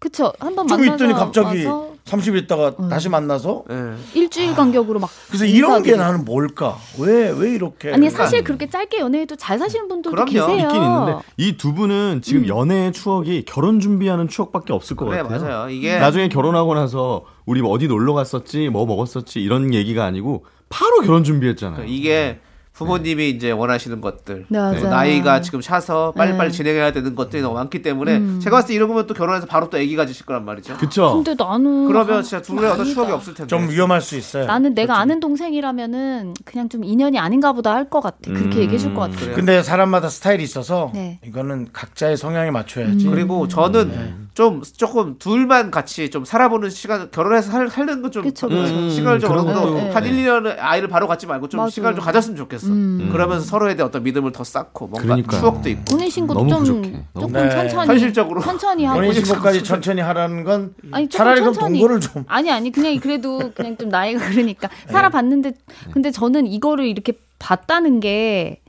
[0.00, 0.32] 그쵸.
[0.40, 3.92] 한번 만나서 있더니 갑자기 와서 30일 있다가 다시 만나서 예.
[4.14, 5.96] 일주일 간격으로 막 그래서 이런 게.
[5.96, 6.76] 나는 뭘까?
[6.98, 10.30] 왜 왜 이렇게 아니 사실 그렇게 짧게 연애해도 잘 사시는 분들도 그럼요.
[10.30, 10.66] 계세요.
[10.68, 15.40] 있긴 있는데 이 두 분은 지금 연애의 추억이 결혼 준비하는 추억밖에 없을 것 그래 같아요.
[15.42, 15.70] 맞아요.
[15.70, 21.00] 이게 나중에 결혼하고 나서 우리 뭐 어디 놀러 갔었지, 뭐 먹었었지 이런 얘기가 아니고 바로
[21.02, 21.84] 결혼 준비했잖아요.
[21.86, 22.40] 이게
[22.84, 26.56] 부모님이 이제 원하시는 것들 네, 나이가 지금 차서 빨리빨리 네.
[26.56, 29.76] 진행해야 되는 것들이 너무 많기 때문에 제가 봤을 때 이런 거면 또 결혼해서 바로 또
[29.78, 30.76] 아기 가지실 거란 말이죠.
[30.78, 31.14] 그쵸?
[31.22, 32.84] 근데 나는 그러면 아, 진짜 둘의 어떤.
[32.86, 33.48] 추억이 없을 텐데.
[33.48, 34.46] 좀 위험할 수 있어요.
[34.46, 38.16] 나는 내가 아는 동생이라면은 그냥 좀 인연이 아닌가 보다 할 것 같아.
[38.24, 39.16] 그렇게 음, 얘기해 줄 것 같아.
[39.18, 39.34] 그래요.
[39.34, 41.18] 근데 사람마다 스타일이 있어서 네.
[41.26, 43.06] 이거는 각자의 성향에 맞춰야지.
[43.06, 44.14] 그리고 저는 네.
[44.34, 48.88] 좀 조금 둘만 같이 좀 살아보는 시간 결혼해서 살, 살는 거좀 그쵸, 그쵸.
[48.88, 49.92] 시간을 좀 음, 어느 정도 것도.
[49.92, 50.08] 한 네.
[50.10, 51.70] 1, 2년 아이를 바로 갖지 말고 좀 맞아요.
[51.70, 52.68] 시간을 좀 가졌으면 좋겠어.
[52.72, 53.08] 음.
[53.12, 55.40] 그러면서 서로에 대한 어떤 믿음을 더 쌓고 뭔가 그러니까요.
[55.40, 57.04] 추억도 있고 혼인 신고 너무 좀 부족해.
[57.14, 57.50] 조금 네.
[57.50, 58.40] 천천히 현실적으로.
[58.40, 61.54] 천천히 하고 혼인 신고까지 천천히 하라는 건 아니 차라리 그럼.
[61.54, 65.52] 동거를 좀 아니 아니 그냥 그래도 그냥 좀 나이가 그러니까 살아봤는데
[65.92, 68.61] 근데 저는 이거를 이렇게 봤다는 게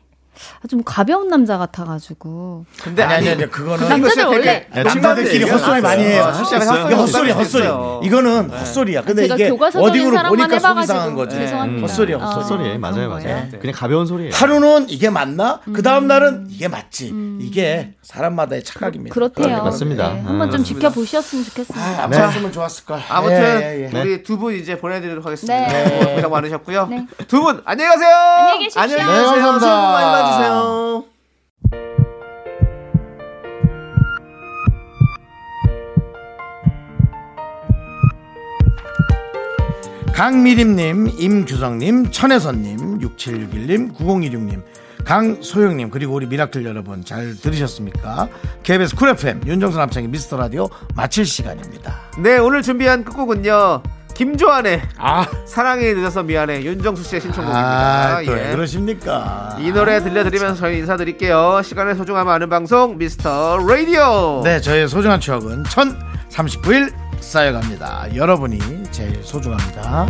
[0.69, 5.49] 좀 가벼운 남자 같아가지고 근데 아니 아니 아니 그거는 남자들 이거 진짜 원래- 야, 남자들끼리.
[5.49, 6.31] 헛소리 많이 해요.
[6.85, 7.65] 이게 헛소리 헛소리.
[8.07, 9.01] 이거는 헛소리야.
[9.03, 11.35] 근데 제가 이게 교과서적인 어디로 사람만 보니까 속이 해봐가지고 상한 거지.
[11.37, 11.87] 죄송합니다.
[11.87, 12.41] 헛소리야 어, 헛소리.
[12.43, 12.79] 헛소리예요.
[12.79, 13.23] 맞아요, 맞아요.
[13.23, 13.47] 거예요.
[13.59, 14.31] 그냥 가벼운 소리예요.
[14.33, 15.59] 하루는 이게 맞나?
[15.65, 15.81] 그 음.
[15.81, 17.13] 다음 날은 이게 맞지.
[17.39, 19.13] 이게 사람마다의 착각입니다.
[19.13, 19.63] 그렇대요.
[19.63, 20.13] 맞습니다.
[20.13, 20.63] 네, 한번 좀 음.
[20.63, 21.85] 지켜보셨으면 좋겠습니다.
[21.85, 22.99] 아, 안 봤으면 좋았을 걸.
[23.09, 24.01] 아무튼 예, 예, 예.
[24.01, 25.53] 우리 두 분 이제 보내드리도록 하겠습니다.
[25.67, 26.15] 네.
[26.15, 26.87] 고생 많으셨고요.
[26.87, 27.05] 네.
[27.27, 28.09] 두분 안녕히 가세요.
[28.09, 28.81] 안녕히 계십시오.
[28.81, 30.22] 안녕히 네, 계세요.
[30.23, 31.05] 받으세요.
[40.13, 44.61] 강미림님, 임규성님, 천혜선님, 6761님, 9016님,
[45.03, 48.29] 강소영님, 그리고 우리 미라클 여러분 잘 들으셨습니까?
[48.61, 51.99] KBS 쿨 FM, 윤정수 남창희의 미스터 라디오 마칠 시간입니다.
[52.19, 53.81] 네 오늘 준비한 끝곡은요.
[54.13, 58.17] 김조한의 아, 사랑이 늦어서 미안해 윤정수 씨의 신청곡입니다.
[58.17, 58.35] 아, 또 예.
[58.49, 59.57] 왜 그러십니까?
[59.59, 61.61] 이 노래 들려드리면서 저희 인사드릴게요.
[61.63, 64.41] 시간의 소중함을 아는 방송 미스터 라디오.
[64.43, 68.15] 네, 저의 소중한 추억은 1039일 쌓여갑니다.
[68.15, 68.59] 여러분이
[68.91, 70.07] 제일 소중합니다.